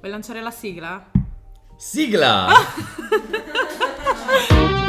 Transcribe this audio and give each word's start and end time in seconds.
Vuoi 0.00 0.12
lanciare 0.12 0.40
la 0.40 0.50
sigla? 0.50 1.10
Sigla! 1.76 2.48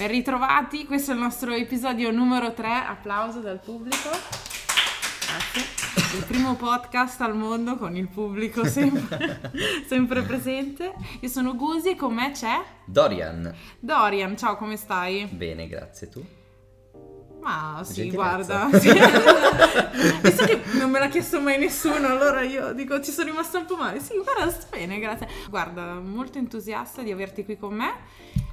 Ben 0.00 0.08
ritrovati, 0.08 0.86
questo 0.86 1.10
è 1.10 1.14
il 1.14 1.20
nostro 1.20 1.52
episodio 1.52 2.10
numero 2.10 2.54
3, 2.54 2.72
applauso 2.72 3.40
dal 3.40 3.60
pubblico. 3.60 4.08
Grazie. 4.08 5.79
Il 6.12 6.24
primo 6.26 6.56
podcast 6.56 7.20
al 7.20 7.36
mondo 7.36 7.76
con 7.76 7.94
il 7.94 8.08
pubblico 8.08 8.64
sempre, 8.64 9.52
sempre 9.86 10.22
presente. 10.22 10.92
Io 11.20 11.28
sono 11.28 11.54
Gusi 11.54 11.90
e 11.90 11.96
con 11.96 12.14
me 12.14 12.32
c'è 12.32 12.60
Dorian. 12.84 13.54
Dorian. 13.78 14.36
Ciao, 14.36 14.56
come 14.56 14.76
stai? 14.76 15.26
Bene, 15.26 15.68
grazie. 15.68 16.08
Tu? 16.08 16.24
Ma 17.42 17.80
sì, 17.84 18.10
guarda. 18.10 18.68
Sì. 18.72 18.90
Visto 20.22 20.44
che 20.44 20.60
non 20.78 20.90
me 20.90 20.98
l'ha 20.98 21.08
chiesto 21.08 21.40
mai 21.40 21.58
nessuno, 21.58 22.06
allora 22.08 22.42
io 22.42 22.72
dico 22.72 23.00
ci 23.00 23.10
sono 23.10 23.30
rimasta 23.30 23.58
un 23.58 23.66
po' 23.66 23.76
male. 23.76 24.00
Sì, 24.00 24.14
guarda, 24.22 24.50
sto 24.50 24.66
bene, 24.70 24.98
grazie. 24.98 25.28
Guarda, 25.48 25.94
molto 25.94 26.38
entusiasta 26.38 27.02
di 27.02 27.10
averti 27.10 27.44
qui 27.44 27.56
con 27.56 27.74
me. 27.74 27.92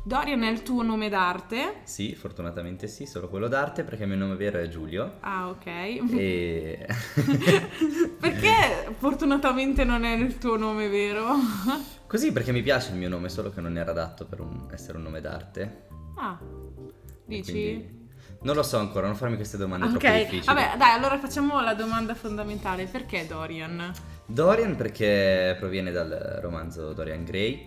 Dorian 0.04 0.42
è 0.44 0.50
il 0.50 0.64
tuo 0.64 0.84
nome 0.84 1.10
d'arte. 1.10 1.82
Sì, 1.84 2.16
fortunatamente 2.16 2.88
sì, 2.88 3.06
solo 3.06 3.28
quello 3.28 3.50
d'arte 3.50 3.84
perché 3.84 4.04
il 4.04 4.10
mio 4.10 4.18
nome 4.18 4.36
vero 4.38 4.58
è 4.58 4.70
Giulio. 4.70 5.18
Ah, 5.20 5.50
ok. 5.50 5.66
E... 5.66 6.88
Perché 8.18 8.94
fortunatamente 8.98 9.84
non 9.84 10.06
è 10.06 10.14
il 10.14 10.38
tuo 10.38 10.56
nome 10.56 10.88
vero? 10.88 11.36
Così 12.08 12.32
perché 12.32 12.54
mi 12.54 12.62
piace 12.62 12.92
il 12.92 12.98
mio 12.98 13.10
nome, 13.10 13.28
solo 13.28 13.52
che 13.52 13.60
non 13.60 13.78
era 13.78 13.92
adatto 13.92 14.26
per 14.26 14.40
un- 14.40 14.70
essere 14.72 14.98
un 14.98 15.04
nome 15.04 15.20
d'arte. 15.20 15.88
Ah, 16.16 16.40
dici? 17.26 17.52
quindi- 17.52 17.97
Non 18.42 18.56
lo 18.56 18.64
so 18.64 18.78
ancora, 18.78 19.08
non 19.08 19.16
farmi 19.16 19.36
queste 19.36 19.58
domande 19.58 19.88
troppo 19.90 20.06
Ok, 20.06 20.14
difficili. 20.18 20.46
vabbè, 20.46 20.78
dai, 20.78 20.92
allora 20.92 21.18
facciamo 21.20 21.60
la 21.62 21.74
domanda 21.74 22.14
fondamentale. 22.16 22.86
Perché 22.86 23.26
Dorian? 23.28 23.92
Dorian 24.26 24.76
perché 24.76 25.56
proviene 25.60 25.92
dal 25.92 26.40
romanzo 26.42 26.94
Dorian 26.94 27.24
Gray 27.24 27.66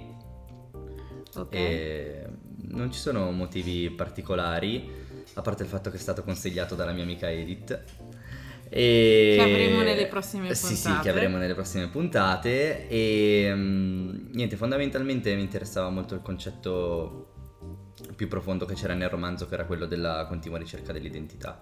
Ok. 1.36 1.54
e 1.54 2.26
non 2.68 2.92
ci 2.92 2.98
sono 3.00 3.30
motivi 3.32 3.90
particolari, 3.90 4.88
a 5.34 5.42
parte 5.42 5.62
il 5.64 5.68
fatto 5.68 5.90
che 5.90 5.96
è 5.96 6.00
stato 6.00 6.22
consigliato 6.22 6.74
dalla 6.74 6.92
mia 6.92 7.02
amica 7.02 7.30
Edith. 7.30 7.82
E... 8.68 9.34
Che 9.36 9.42
avremo 9.42 9.82
nelle 9.82 10.06
prossime 10.06 10.54
Sì, 10.54 10.76
sì, 10.76 10.82
puntate. 10.84 11.02
che 11.02 11.10
avremo 11.10 11.36
nelle 11.38 11.54
prossime 11.54 11.88
puntate. 11.88 12.86
E 12.88 13.50
mm, 13.52 14.30
niente, 14.32 14.56
fondamentalmente 14.56 15.34
mi 15.34 15.42
interessava 15.42 15.90
molto 15.90 16.14
il 16.14 16.22
concetto 16.22 17.29
più 18.20 18.28
profondo 18.28 18.66
che 18.66 18.74
c'era 18.74 18.92
nel 18.92 19.08
romanzo, 19.08 19.46
che 19.46 19.54
era 19.54 19.64
quello 19.64 19.86
della 19.86 20.26
continua 20.28 20.58
ricerca 20.58 20.92
dell'identità. 20.92 21.58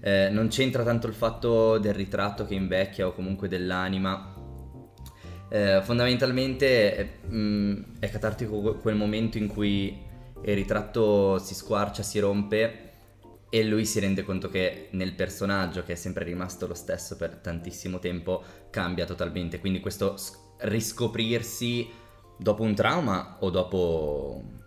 Eh, 0.00 0.28
non 0.30 0.46
c'entra 0.46 0.84
tanto 0.84 1.08
il 1.08 1.12
fatto 1.12 1.76
del 1.78 1.92
ritratto 1.92 2.46
che 2.46 2.54
invecchia 2.54 3.08
o 3.08 3.12
comunque 3.12 3.48
dell'anima. 3.48 4.32
Eh, 5.48 5.80
fondamentalmente 5.82 6.96
eh, 6.96 7.26
mh, 7.26 7.98
è 7.98 8.08
catartico 8.10 8.60
que- 8.60 8.76
quel 8.76 8.94
momento 8.94 9.38
in 9.38 9.48
cui 9.48 10.00
il 10.44 10.54
ritratto 10.54 11.38
si 11.38 11.52
squarcia, 11.52 12.04
si 12.04 12.20
rompe 12.20 12.90
e 13.50 13.64
lui 13.64 13.84
si 13.84 13.98
rende 13.98 14.22
conto 14.22 14.48
che 14.48 14.86
nel 14.92 15.14
personaggio, 15.14 15.82
che 15.82 15.94
è 15.94 15.96
sempre 15.96 16.22
rimasto 16.22 16.68
lo 16.68 16.74
stesso 16.74 17.16
per 17.16 17.38
tantissimo 17.38 17.98
tempo, 17.98 18.40
cambia 18.70 19.04
totalmente. 19.04 19.58
Quindi 19.58 19.80
questo 19.80 20.14
riscoprirsi 20.58 21.90
dopo 22.38 22.62
un 22.62 22.72
trauma 22.72 23.38
o 23.40 23.50
dopo 23.50 24.60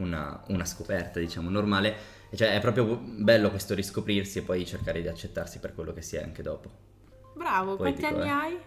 una, 0.00 0.42
una 0.48 0.64
scoperta, 0.64 1.18
diciamo, 1.18 1.50
normale. 1.50 2.18
Cioè 2.34 2.54
è 2.54 2.60
proprio 2.60 2.96
bello 3.02 3.50
questo 3.50 3.74
riscoprirsi 3.74 4.38
e 4.38 4.42
poi 4.42 4.64
cercare 4.64 5.02
di 5.02 5.08
accettarsi 5.08 5.58
per 5.58 5.74
quello 5.74 5.92
che 5.92 6.02
si 6.02 6.16
è 6.16 6.22
anche 6.22 6.42
dopo. 6.42 6.70
Bravo, 7.34 7.76
quanti 7.76 8.02
Poetico, 8.02 8.20
anni 8.20 8.28
eh. 8.28 8.32
hai? 8.32 8.58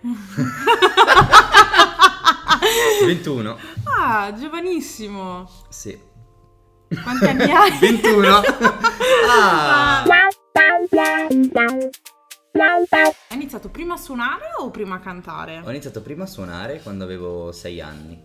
21? 3.06 3.58
Ah, 3.84 4.34
giovanissimo. 4.38 5.50
Sì. 5.70 5.98
Quanti 7.02 7.26
anni 7.26 7.52
hai? 7.52 7.78
21? 7.80 8.42
Ah! 9.30 10.04
Hai 12.94 13.16
iniziato 13.32 13.70
prima 13.70 13.96
a 13.96 13.98
suonare 13.98 14.46
o 14.60 14.70
prima 14.70 14.96
a 14.96 15.00
cantare? 15.00 15.62
Ho 15.64 15.70
iniziato 15.70 16.02
prima 16.02 16.24
a 16.24 16.28
suonare 16.28 16.82
quando 16.82 17.04
avevo 17.04 17.52
6 17.52 17.82
anni. 17.82 18.22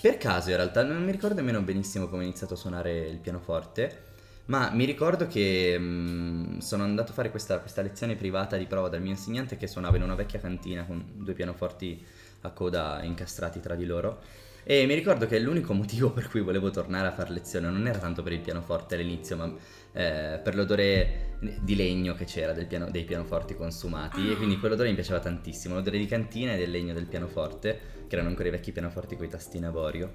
Per 0.00 0.18
caso 0.18 0.50
in 0.50 0.56
realtà 0.56 0.84
non 0.84 1.02
mi 1.02 1.10
ricordo 1.10 1.36
nemmeno 1.36 1.62
benissimo 1.62 2.08
come 2.08 2.22
ho 2.22 2.24
iniziato 2.24 2.54
a 2.54 2.56
suonare 2.56 3.06
il 3.06 3.18
pianoforte, 3.18 4.04
ma 4.46 4.70
mi 4.70 4.84
ricordo 4.84 5.26
che 5.26 5.74
mm, 5.78 6.58
sono 6.58 6.84
andato 6.84 7.10
a 7.10 7.14
fare 7.14 7.30
questa, 7.30 7.58
questa 7.58 7.82
lezione 7.82 8.14
privata 8.14 8.56
di 8.56 8.66
prova 8.66 8.88
dal 8.88 9.00
mio 9.00 9.10
insegnante 9.10 9.56
che 9.56 9.66
suonava 9.66 9.96
in 9.96 10.02
una 10.02 10.14
vecchia 10.14 10.38
cantina 10.38 10.84
con 10.84 11.02
due 11.14 11.32
pianoforti 11.32 12.04
a 12.42 12.50
coda 12.50 13.02
incastrati 13.02 13.58
tra 13.60 13.74
di 13.74 13.86
loro. 13.86 14.20
E 14.68 14.84
mi 14.84 14.94
ricordo 14.94 15.28
che 15.28 15.38
l'unico 15.38 15.74
motivo 15.74 16.10
per 16.10 16.28
cui 16.28 16.40
volevo 16.40 16.70
tornare 16.70 17.06
a 17.06 17.12
fare 17.12 17.30
lezione 17.30 17.70
non 17.70 17.86
era 17.86 18.00
tanto 18.00 18.24
per 18.24 18.32
il 18.32 18.40
pianoforte 18.40 18.96
all'inizio, 18.96 19.36
ma 19.36 19.54
eh, 19.92 20.40
per 20.42 20.56
l'odore 20.56 21.36
di 21.60 21.76
legno 21.76 22.14
che 22.14 22.24
c'era 22.24 22.52
piano- 22.64 22.90
dei 22.90 23.04
pianoforti 23.04 23.54
consumati. 23.54 24.28
E 24.28 24.34
quindi 24.34 24.58
quell'odore 24.58 24.88
mi 24.88 24.96
piaceva 24.96 25.20
tantissimo, 25.20 25.76
l'odore 25.76 25.98
di 25.98 26.06
cantina 26.06 26.54
e 26.54 26.56
del 26.56 26.72
legno 26.72 26.94
del 26.94 27.06
pianoforte, 27.06 27.78
che 28.08 28.14
erano 28.16 28.30
ancora 28.30 28.48
i 28.48 28.50
vecchi 28.50 28.72
pianoforti 28.72 29.14
con 29.14 29.26
i 29.26 29.28
tastini 29.28 29.66
a 29.66 29.68
avorio. 29.68 30.12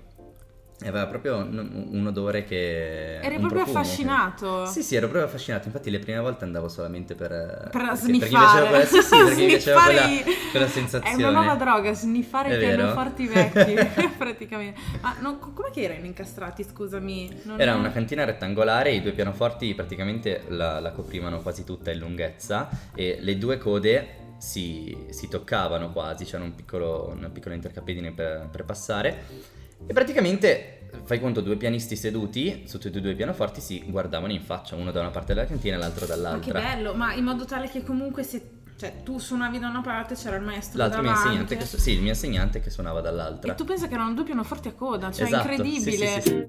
E 0.84 0.88
aveva 0.88 1.06
proprio 1.06 1.38
un, 1.38 1.88
un 1.92 2.08
odore 2.08 2.44
che... 2.44 3.20
Eri 3.22 3.38
proprio 3.38 3.62
profumo 3.64 3.74
che- 3.74 3.80
affascinato. 3.80 4.66
Sì, 4.66 4.82
sì, 4.82 4.96
ero 4.96 5.08
proprio 5.08 5.28
affascinato. 5.30 5.68
Infatti, 5.68 5.92
le 5.92 6.00
prime 6.00 6.18
volte 6.20 6.44
andavo 6.44 6.68
solamente 6.70 7.14
per. 7.14 7.30
Per 7.30 7.70
perché- 7.72 7.88
perché 7.88 8.12
mi 8.12 8.18
sniffare. 8.20 8.30
piaceva 8.30 8.68
quella, 8.68 8.86
sì, 8.86 9.02
sì, 9.02 9.18
perché 9.24 9.42
mi 9.42 9.46
piaceva 9.48 9.80
Sniffare 9.82 10.24
quella, 10.24 10.38
quella 10.50 10.66
È 10.66 10.70
sensazione. 10.70 11.24
una 11.24 11.32
nuova 11.32 11.56
droga, 11.56 11.94
sniffare 11.94 12.50
È 12.50 12.56
i 12.56 12.60
pianoforti 12.60 13.28
vecchi, 13.28 13.76
praticamente. 14.18 14.80
Ma 15.02 15.16
non, 15.20 15.38
com'è 15.38 15.70
che 15.72 15.82
erano 15.84 16.06
incastrati, 16.08 16.64
scusami? 16.64 17.42
Non- 17.44 17.62
Era 17.62 17.76
una 17.76 17.92
cantina 17.92 18.24
rettangolare, 18.26 18.92
i 18.92 19.02
due 19.04 19.12
pianoforti 19.12 19.76
praticamente 19.76 20.46
la, 20.48 20.80
la 20.80 20.92
coprivano 20.92 21.42
quasi 21.42 21.64
tutta 21.64 21.92
in 21.92 22.00
lunghezza 22.00 22.70
e 22.96 23.18
le 23.20 23.38
due 23.38 23.60
code 23.60 24.16
si, 24.40 24.98
si 25.12 25.28
toccavano 25.28 25.92
quasi, 25.92 26.26
c'era 26.26 26.44
un 26.44 26.56
piccolo, 26.56 27.14
una 27.16 27.30
piccola 27.30 27.54
intercapedine 27.54 28.12
per, 28.14 28.48
per 28.52 28.66
passare 28.66 29.60
e 29.88 29.94
praticamente 29.94 30.88
fai 31.04 31.20
conto 31.20 31.42
due 31.42 31.56
pianisti 31.56 31.96
seduti 31.96 32.64
su 32.68 32.78
tutti 32.78 32.98
e 32.98 33.02
due 33.02 33.12
i 33.12 33.16
pianoforti 33.16 33.62
si 33.62 33.84
guardavano 33.88 34.32
in 34.34 34.42
faccia, 34.42 34.76
uno 34.76 34.92
da 34.92 35.00
una 35.02 35.10
parte 35.10 35.34
della 35.34 35.46
cantina 35.48 35.76
e 35.76 35.80
l'altro 35.80 36.06
Ma 36.06 36.14
che 36.14 36.22
dall'altra. 36.22 36.60
bello, 36.60 36.94
ma 36.94 37.14
in 37.14 37.24
modo 37.24 37.46
tale 37.46 37.70
che 37.70 37.84
comunque 37.84 38.24
se... 38.24 38.60
Cioè, 38.82 39.04
tu 39.04 39.20
suonavi 39.20 39.60
da 39.60 39.68
una 39.68 39.82
parte, 39.82 40.16
c'era 40.16 40.38
il 40.38 40.42
maestro 40.44 40.80
L'altro 40.80 41.02
mio 41.02 41.10
davanti. 41.12 41.28
insegnante, 41.28 41.58
che, 41.58 41.66
su- 41.68 41.78
sì, 41.78 41.92
il 41.92 42.00
mio 42.02 42.10
insegnante 42.10 42.62
che 42.62 42.72
suonava 42.72 43.00
dall'altra. 43.00 43.52
E 43.52 43.56
tu 43.56 43.64
pensa 43.64 43.88
che 43.88 43.94
erano 43.94 44.14
due 44.14 44.24
pianoforti 44.24 44.70
a 44.70 44.74
coda, 44.74 45.12
cioè 45.12 45.28
Esatto, 45.28 45.48
incredibile. 45.52 46.08
sì, 46.22 46.22
sì, 46.22 46.30
sì, 46.30 46.46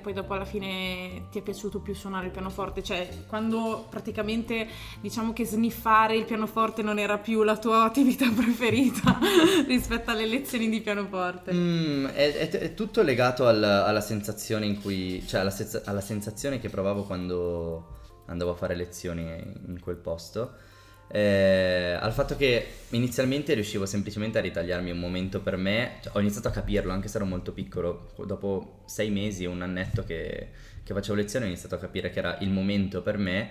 poi 0.00 0.12
dopo 0.12 0.34
alla 0.34 0.44
fine 0.44 1.28
ti 1.30 1.38
è 1.38 1.42
piaciuto 1.42 1.80
più 1.80 1.94
suonare 1.94 2.26
il 2.26 2.32
pianoforte? 2.32 2.82
Cioè, 2.82 3.08
quando 3.26 3.86
praticamente 3.88 4.66
diciamo 5.00 5.32
che 5.32 5.44
sniffare 5.44 6.16
il 6.16 6.24
pianoforte 6.24 6.82
non 6.82 6.98
era 6.98 7.18
più 7.18 7.42
la 7.42 7.56
tua 7.56 7.84
attività 7.84 8.28
preferita 8.34 9.18
rispetto 9.66 10.10
alle 10.10 10.26
lezioni 10.26 10.68
di 10.68 10.80
pianoforte. 10.80 11.52
Mm, 11.52 12.06
è, 12.06 12.32
è- 12.36 12.48
è 12.50 12.74
tutto 12.74 13.02
legato 13.02 13.46
al- 13.46 13.62
alla 13.62 14.00
sensazione 14.00 14.66
in 14.66 14.80
cui, 14.80 15.22
cioè 15.26 15.40
alla, 15.40 15.50
senza- 15.50 15.82
alla 15.84 16.00
sensazione 16.00 16.58
che 16.58 16.68
provavo 16.68 17.04
quando 17.04 17.98
andavo 18.26 18.52
a 18.52 18.54
fare 18.54 18.74
lezioni 18.76 19.22
in 19.22 19.78
quel 19.80 19.96
posto. 19.96 20.68
Eh, 21.12 21.98
al 21.98 22.12
fatto 22.12 22.36
che 22.36 22.66
inizialmente 22.90 23.54
riuscivo 23.54 23.84
semplicemente 23.84 24.38
a 24.38 24.40
ritagliarmi 24.40 24.92
un 24.92 24.98
momento 24.98 25.40
per 25.40 25.56
me, 25.56 25.98
cioè, 26.02 26.12
ho 26.14 26.20
iniziato 26.20 26.48
a 26.48 26.52
capirlo 26.52 26.92
anche 26.92 27.08
se 27.08 27.16
ero 27.16 27.26
molto 27.26 27.52
piccolo, 27.52 28.12
dopo 28.24 28.82
sei 28.86 29.10
mesi 29.10 29.44
un 29.44 29.60
annetto 29.62 30.04
che, 30.04 30.50
che 30.84 30.94
facevo 30.94 31.16
lezioni 31.16 31.46
ho 31.46 31.48
iniziato 31.48 31.74
a 31.74 31.78
capire 31.78 32.10
che 32.10 32.20
era 32.20 32.38
il 32.40 32.50
momento 32.50 33.02
per 33.02 33.18
me 33.18 33.50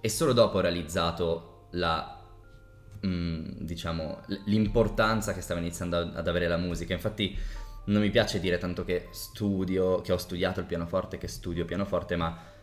e 0.00 0.08
solo 0.08 0.32
dopo 0.32 0.56
ho 0.56 0.60
realizzato 0.60 1.68
la, 1.72 2.18
mm, 3.06 3.44
diciamo, 3.58 4.22
l'importanza 4.46 5.34
che 5.34 5.42
stava 5.42 5.60
iniziando 5.60 5.98
ad 5.98 6.26
avere 6.26 6.48
la 6.48 6.56
musica. 6.56 6.94
Infatti 6.94 7.36
non 7.86 8.00
mi 8.00 8.10
piace 8.10 8.40
dire 8.40 8.56
tanto 8.56 8.84
che 8.84 9.08
studio, 9.10 10.00
che 10.00 10.12
ho 10.12 10.16
studiato 10.16 10.60
il 10.60 10.66
pianoforte, 10.66 11.18
che 11.18 11.28
studio 11.28 11.64
pianoforte, 11.66 12.16
ma 12.16 12.54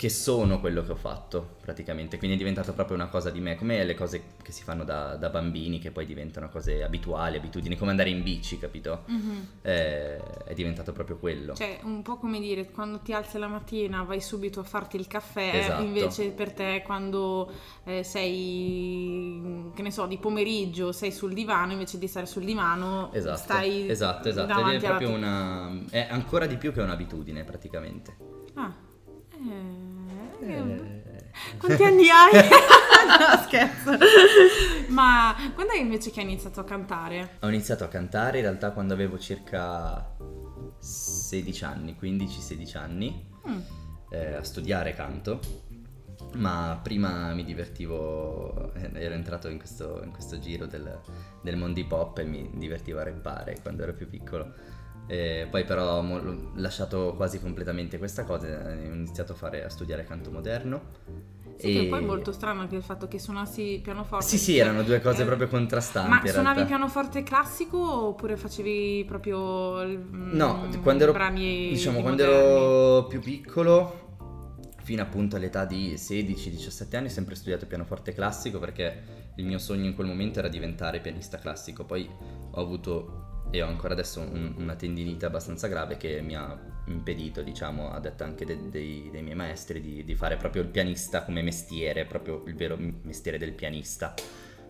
che- 0.00 0.08
sono 0.08 0.60
quello 0.60 0.82
che 0.82 0.92
ho 0.92 0.96
fatto 0.96 1.56
praticamente. 1.60 2.16
Quindi 2.16 2.36
è 2.36 2.38
diventato 2.38 2.72
proprio 2.72 2.96
una 2.96 3.08
cosa 3.08 3.28
di 3.28 3.38
me, 3.40 3.54
come 3.56 3.84
le 3.84 3.94
cose 3.94 4.22
che 4.42 4.50
si 4.50 4.62
fanno 4.62 4.82
da, 4.82 5.16
da 5.16 5.28
bambini, 5.28 5.78
che 5.78 5.90
poi 5.90 6.06
diventano 6.06 6.48
cose 6.48 6.82
abituali, 6.82 7.36
abitudini, 7.36 7.76
come 7.76 7.90
andare 7.90 8.08
in 8.08 8.22
bici, 8.22 8.58
capito? 8.58 9.02
Mhm. 9.04 9.46
Eh, 9.60 10.44
è 10.44 10.54
diventato 10.54 10.92
proprio 10.92 11.18
quello. 11.18 11.52
Cioè, 11.54 11.80
un 11.82 12.00
po' 12.00 12.16
come 12.16 12.40
dire, 12.40 12.70
quando 12.70 13.00
ti 13.00 13.12
alzi 13.12 13.36
la 13.36 13.46
mattina 13.46 14.02
vai 14.02 14.22
subito 14.22 14.60
a 14.60 14.62
farti 14.62 14.96
il 14.96 15.06
caffè, 15.06 15.50
Esatto. 15.54 15.82
invece 15.82 16.30
per 16.30 16.52
te 16.52 16.82
quando 16.82 17.52
eh, 17.84 18.02
sei, 18.02 19.70
che 19.74 19.82
ne 19.82 19.90
so, 19.90 20.06
di 20.06 20.16
pomeriggio 20.16 20.92
sei 20.92 21.12
sul 21.12 21.34
divano, 21.34 21.72
invece 21.72 21.98
di 21.98 22.06
stare 22.06 22.24
sul 22.24 22.44
divano 22.44 23.12
Esatto, 23.12 23.36
stai 23.36 23.88
esatto, 23.90 24.28
esatto. 24.30 24.66
Ed 24.70 24.82
è 24.82 24.86
proprio 24.86 25.10
una. 25.10 25.70
È 25.90 26.06
ancora 26.10 26.46
di 26.46 26.56
più 26.56 26.72
che 26.72 26.80
un'abitudine, 26.80 27.44
praticamente. 27.44 28.16
Ah. 28.54 28.88
Eh, 29.48 30.48
Eh, 30.52 31.58
Quanti 31.58 31.82
anni 31.84 32.08
hai? 32.10 32.32
no, 32.48 33.42
scherzo. 33.46 33.92
Ma 34.88 35.34
quando 35.54 35.72
è 35.72 35.78
invece 35.78 36.10
che 36.10 36.20
hai 36.20 36.26
iniziato 36.26 36.60
a 36.60 36.64
cantare? 36.64 37.36
Ho 37.40 37.48
iniziato 37.48 37.84
a 37.84 37.88
cantare 37.88 38.38
in 38.38 38.44
realtà 38.44 38.70
quando 38.72 38.94
avevo 38.94 39.18
circa 39.18 40.16
16 40.78 41.64
anni, 41.64 41.96
15-16 42.00 42.76
anni, 42.78 43.28
Mm. 43.48 43.58
eh, 44.10 44.34
a 44.34 44.42
studiare 44.42 44.94
canto. 44.94 45.40
Ma 46.34 46.78
prima 46.82 47.32
mi 47.32 47.44
divertivo, 47.44 48.72
eh, 48.74 48.90
ero 48.94 49.14
entrato 49.14 49.48
in 49.48 49.56
questo, 49.56 50.02
in 50.04 50.10
questo 50.12 50.38
giro 50.38 50.66
del, 50.66 51.00
del 51.42 51.56
mondo 51.56 51.80
hip 51.80 51.90
hop 51.90 52.18
e 52.18 52.24
mi 52.24 52.50
divertivo 52.54 52.98
a 53.00 53.04
rappare 53.04 53.56
quando 53.62 53.82
ero 53.82 53.94
più 53.94 54.08
piccolo. 54.08 54.52
Eh, 55.10 55.48
poi 55.50 55.64
però 55.64 55.98
ho 55.98 56.50
lasciato 56.54 57.14
quasi 57.16 57.40
completamente 57.40 57.98
questa 57.98 58.22
cosa 58.22 58.46
e 58.46 58.88
ho 58.88 58.94
iniziato 58.94 59.32
a, 59.32 59.34
fare, 59.34 59.64
a 59.64 59.68
studiare 59.68 60.04
canto 60.04 60.30
moderno. 60.30 60.82
Sì, 61.56 61.72
che 61.72 61.80
E- 61.80 61.86
poi 61.86 61.98
è 62.00 62.06
molto 62.06 62.30
strano 62.30 62.60
anche 62.60 62.76
il 62.76 62.82
fatto 62.84 63.08
che 63.08 63.18
suonassi 63.18 63.80
pianoforte. 63.82 64.24
Sì, 64.24 64.38
sì, 64.38 64.58
erano 64.58 64.84
due 64.84 65.00
cose 65.00 65.22
Eh, 65.22 65.26
proprio 65.26 65.48
contrastanti. 65.48 66.08
Ma 66.26 66.30
suonavi 66.30 66.64
pianoforte 66.64 67.24
classico 67.24 68.06
oppure 68.06 68.36
facevi 68.36 69.04
proprio 69.04 69.82
il- 69.82 69.98
No, 69.98 70.68
mm, 70.68 70.80
quando 70.80 71.02
ero, 71.02 71.12
brani 71.12 71.70
diciamo, 71.70 71.96
di 71.96 72.02
quando 72.02 72.24
moderni? 72.24 72.52
ero 72.54 73.06
più 73.08 73.20
piccolo, 73.20 74.16
fino 74.84 75.02
appunto 75.02 75.34
all'età 75.34 75.64
di 75.64 75.96
16-17 75.98 76.96
anni, 76.96 77.08
ho 77.08 77.10
sempre 77.10 77.34
studiato 77.34 77.66
pianoforte 77.66 78.12
classico 78.12 78.60
perché 78.60 79.02
il 79.34 79.44
mio 79.44 79.58
sogno 79.58 79.86
in 79.86 79.94
quel 79.96 80.06
momento 80.06 80.38
era 80.38 80.46
diventare 80.48 81.00
pianista 81.00 81.38
classico. 81.38 81.84
Poi 81.84 82.08
ho 82.52 82.60
avuto 82.60 83.29
e 83.50 83.62
ho 83.62 83.66
ancora 83.66 83.92
adesso 83.94 84.20
un- 84.20 84.54
una 84.58 84.76
tendinite 84.76 85.26
abbastanza 85.26 85.66
grave 85.66 85.96
che 85.96 86.20
mi 86.22 86.36
ha 86.36 86.56
impedito, 86.86 87.42
diciamo, 87.42 87.90
a 87.90 87.98
detta 88.00 88.24
anche 88.24 88.44
de- 88.44 88.68
dei, 88.70 89.08
dei 89.10 89.22
miei 89.22 89.34
maestri, 89.36 89.80
di, 89.80 90.04
di 90.04 90.14
fare 90.14 90.36
proprio 90.36 90.62
il 90.62 90.68
pianista 90.68 91.24
come 91.24 91.42
mestiere, 91.42 92.04
proprio 92.06 92.42
il 92.46 92.54
vero 92.54 92.76
mestiere 92.78 93.38
del 93.38 93.52
pianista. 93.52 94.14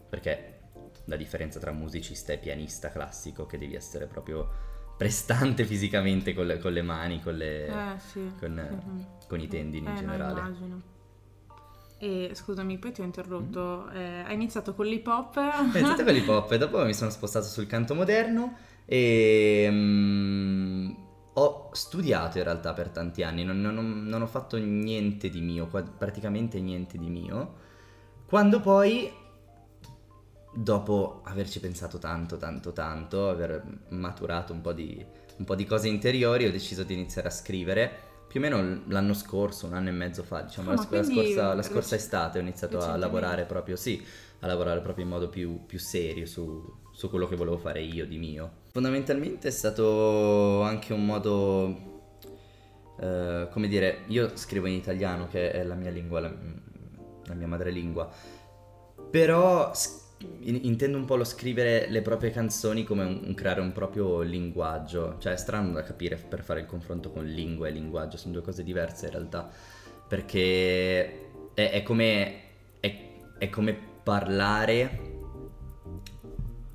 Perché 0.08 0.58
la 1.04 1.16
differenza 1.16 1.58
tra 1.60 1.72
musicista 1.72 2.32
e 2.32 2.38
pianista 2.38 2.90
classico 2.90 3.46
che 3.46 3.58
devi 3.58 3.74
essere 3.74 4.06
proprio 4.06 4.48
prestante 4.96 5.64
fisicamente 5.66 6.34
con 6.34 6.46
le, 6.46 6.58
con 6.58 6.72
le 6.72 6.82
mani, 6.82 7.20
con, 7.22 7.36
le- 7.36 7.66
Eh, 7.66 7.98
sì. 7.98 8.32
con, 8.38 8.52
Mhm. 8.54 9.06
con 9.28 9.40
i 9.40 9.46
tendini 9.46 9.86
Eh, 9.86 9.90
in 9.90 9.96
generale. 9.96 10.40
immagino. 10.40 10.82
E 12.02 12.30
scusami, 12.32 12.78
poi 12.78 12.92
ti 12.92 13.02
ho 13.02 13.04
interrotto. 13.04 13.90
Eh, 13.90 14.22
hai 14.26 14.32
iniziato 14.32 14.74
con 14.74 14.86
l'hip 14.86 15.06
hop? 15.06 15.36
Ho 15.36 15.60
iniziato 15.60 16.02
con 16.02 16.14
l'hip 16.14 16.28
hop 16.28 16.50
e 16.52 16.56
dopo 16.58 16.82
mi 16.82 16.94
sono 16.94 17.10
spostato 17.10 17.44
sul 17.44 17.66
canto 17.66 17.94
moderno 17.94 18.56
e 18.86 19.68
mm, 19.70 20.90
ho 21.34 21.68
studiato 21.72 22.38
in 22.38 22.44
realtà 22.44 22.72
per 22.72 22.88
tanti 22.88 23.22
anni, 23.22 23.44
non, 23.44 23.60
non 23.60 23.76
ho, 23.76 23.82
non 23.82 24.22
ho 24.22 24.26
fatto 24.26 24.56
niente 24.56 25.28
di 25.28 25.42
mio, 25.42 25.66
praticamente 25.66 26.58
niente 26.58 26.96
di 26.96 27.10
mio, 27.10 27.54
quando 28.26 28.60
poi, 28.60 29.12
dopo 30.54 31.20
averci 31.24 31.60
pensato 31.60 31.98
tanto, 31.98 32.38
tanto, 32.38 32.72
tanto, 32.72 33.28
aver 33.28 33.62
maturato 33.90 34.54
un 34.54 34.62
po' 34.62 34.72
di, 34.72 35.04
un 35.36 35.44
po' 35.44 35.54
di 35.54 35.66
cose 35.66 35.88
interiori, 35.88 36.46
ho 36.46 36.50
deciso 36.50 36.82
di 36.82 36.94
iniziare 36.94 37.28
a 37.28 37.32
scrivere. 37.32 38.08
Più 38.30 38.38
o 38.38 38.42
meno 38.44 38.82
l'anno 38.86 39.12
scorso, 39.12 39.66
un 39.66 39.72
anno 39.74 39.88
e 39.88 39.92
mezzo 39.92 40.22
fa, 40.22 40.42
diciamo, 40.42 40.70
Ah, 40.70 40.74
la, 40.76 40.86
la 40.98 41.02
scorsa, 41.02 41.54
la 41.54 41.62
scorsa 41.62 41.96
estate 41.96 42.38
ho 42.38 42.40
iniziato 42.40 42.78
a 42.78 42.96
lavorare 42.96 43.44
proprio, 43.44 43.74
sì, 43.74 44.00
a 44.38 44.46
lavorare 44.46 44.80
proprio 44.82 45.04
in 45.04 45.10
modo 45.10 45.28
più, 45.28 45.66
più 45.66 45.80
serio 45.80 46.26
su, 46.26 46.64
su 46.92 47.10
quello 47.10 47.26
che 47.26 47.34
volevo 47.34 47.58
fare 47.58 47.82
io 47.82 48.06
di 48.06 48.18
mio. 48.18 48.50
Fondamentalmente 48.70 49.48
è 49.48 49.50
stato 49.50 50.62
anche 50.62 50.92
un 50.92 51.04
modo, 51.04 51.76
eh, 53.00 53.48
come 53.50 53.66
dire, 53.66 54.02
io 54.06 54.36
scrivo 54.36 54.66
in 54.68 54.74
italiano 54.74 55.26
che 55.26 55.50
è 55.50 55.64
la 55.64 55.74
mia 55.74 55.90
lingua, 55.90 56.20
la, 56.20 56.32
la 57.24 57.34
mia 57.34 57.48
madrelingua, 57.48 58.08
però 59.10 59.74
s- 59.74 60.02
in- 60.40 60.60
intendo 60.62 60.96
un 60.96 61.04
po' 61.04 61.16
lo 61.16 61.24
scrivere 61.24 61.88
le 61.88 62.02
proprie 62.02 62.30
canzoni 62.30 62.84
come 62.84 63.04
un, 63.04 63.20
un 63.24 63.34
creare 63.34 63.60
un 63.60 63.72
proprio 63.72 64.20
linguaggio, 64.20 65.16
cioè 65.18 65.32
è 65.32 65.36
strano 65.36 65.72
da 65.72 65.82
capire 65.82 66.16
per 66.16 66.42
fare 66.42 66.60
il 66.60 66.66
confronto 66.66 67.10
con 67.10 67.24
lingua 67.24 67.68
e 67.68 67.70
linguaggio, 67.70 68.16
sono 68.16 68.34
due 68.34 68.42
cose 68.42 68.62
diverse 68.62 69.06
in 69.06 69.12
realtà, 69.12 69.50
perché 70.06 71.30
è, 71.54 71.70
è 71.70 71.82
come, 71.82 72.40
è- 72.80 73.08
è 73.38 73.48
come 73.48 73.76
parlare 74.02 75.08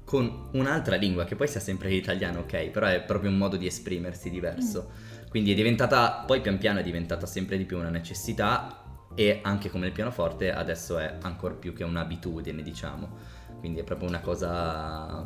con 0.03 0.49
un'altra 0.51 0.95
lingua 0.95 1.25
che 1.25 1.35
poi 1.35 1.47
sia 1.47 1.59
sempre 1.59 1.89
l'italiano, 1.89 2.41
ok, 2.41 2.69
però 2.69 2.87
è 2.87 3.01
proprio 3.01 3.29
un 3.31 3.37
modo 3.37 3.57
di 3.57 3.65
esprimersi 3.65 4.29
diverso. 4.29 5.13
Quindi 5.29 5.51
è 5.51 5.55
diventata, 5.55 6.23
poi 6.25 6.39
pian 6.41 6.57
piano 6.57 6.79
è 6.79 6.83
diventata 6.83 7.25
sempre 7.25 7.57
di 7.57 7.65
più 7.65 7.77
una 7.77 7.89
necessità 7.89 8.83
e 9.15 9.39
anche 9.41 9.69
come 9.69 9.87
il 9.87 9.91
pianoforte 9.91 10.53
adesso 10.53 10.97
è 10.97 11.17
ancora 11.21 11.55
più 11.55 11.73
che 11.73 11.83
un'abitudine, 11.83 12.61
diciamo. 12.61 13.34
Quindi 13.59 13.79
è 13.79 13.83
proprio 13.83 14.07
una 14.07 14.21
cosa 14.21 15.25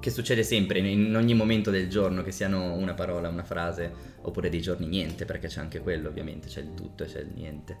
che 0.00 0.10
succede 0.10 0.42
sempre, 0.42 0.80
in- 0.80 1.14
ogni 1.14 1.34
momento 1.34 1.70
del 1.70 1.88
giorno, 1.88 2.22
che 2.22 2.32
siano 2.32 2.74
una 2.74 2.94
parola, 2.94 3.28
una 3.28 3.44
frase, 3.44 3.92
oppure 4.22 4.48
dei 4.48 4.60
giorni 4.60 4.86
niente, 4.86 5.24
perché 5.24 5.46
c'è 5.46 5.60
anche 5.60 5.80
quello 5.80 6.08
ovviamente, 6.08 6.48
c'è 6.48 6.60
il 6.60 6.74
tutto 6.74 7.04
e 7.04 7.06
c'è 7.06 7.20
il 7.20 7.30
niente. 7.32 7.76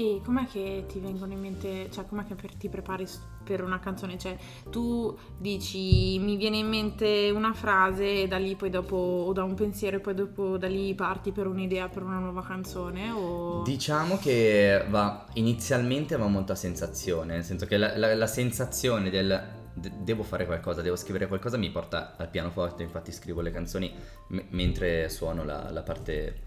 E 0.00 0.20
com'è 0.24 0.46
che 0.46 0.84
ti 0.86 1.00
vengono 1.00 1.32
in 1.32 1.40
mente, 1.40 1.90
cioè 1.90 2.06
com'è 2.06 2.24
che 2.24 2.36
per- 2.36 2.54
ti 2.54 2.68
prepari 2.68 3.04
per 3.42 3.64
una 3.64 3.80
canzone? 3.80 4.16
Cioè 4.16 4.36
tu 4.70 5.18
dici 5.36 6.20
mi 6.20 6.36
viene 6.36 6.58
in 6.58 6.68
mente 6.68 7.32
una 7.34 7.52
frase 7.52 8.22
e 8.22 8.28
da 8.28 8.36
lì 8.38 8.54
poi 8.54 8.70
dopo, 8.70 8.94
o 8.94 9.32
da 9.32 9.42
un 9.42 9.54
pensiero 9.54 9.96
e 9.96 10.00
poi 10.00 10.14
dopo 10.14 10.56
da 10.56 10.68
lì 10.68 10.94
parti 10.94 11.32
per 11.32 11.48
un'idea 11.48 11.88
per 11.88 12.04
una 12.04 12.20
nuova 12.20 12.44
canzone 12.44 13.10
o... 13.10 13.62
Diciamo 13.64 14.18
che 14.18 14.84
va 14.88 15.26
inizialmente 15.32 16.16
va 16.16 16.28
molto 16.28 16.52
a 16.52 16.54
sensazione, 16.54 17.34
nel 17.34 17.42
senso 17.44 17.66
che 17.66 17.76
la, 17.76 17.96
la- 17.98 18.14
la 18.14 18.26
sensazione 18.28 19.10
del 19.10 19.42
de- 19.74 19.92
devo 19.98 20.22
fare 20.22 20.46
qualcosa, 20.46 20.80
devo 20.80 20.94
scrivere 20.94 21.26
qualcosa 21.26 21.56
mi 21.56 21.70
porta 21.70 22.14
al 22.16 22.28
pianoforte, 22.28 22.84
infatti 22.84 23.10
scrivo 23.10 23.40
le 23.40 23.50
canzoni 23.50 23.92
m- 24.28 24.38
mentre 24.50 25.08
suono 25.08 25.42
la, 25.44 25.70
la 25.72 25.82
parte 25.82 26.46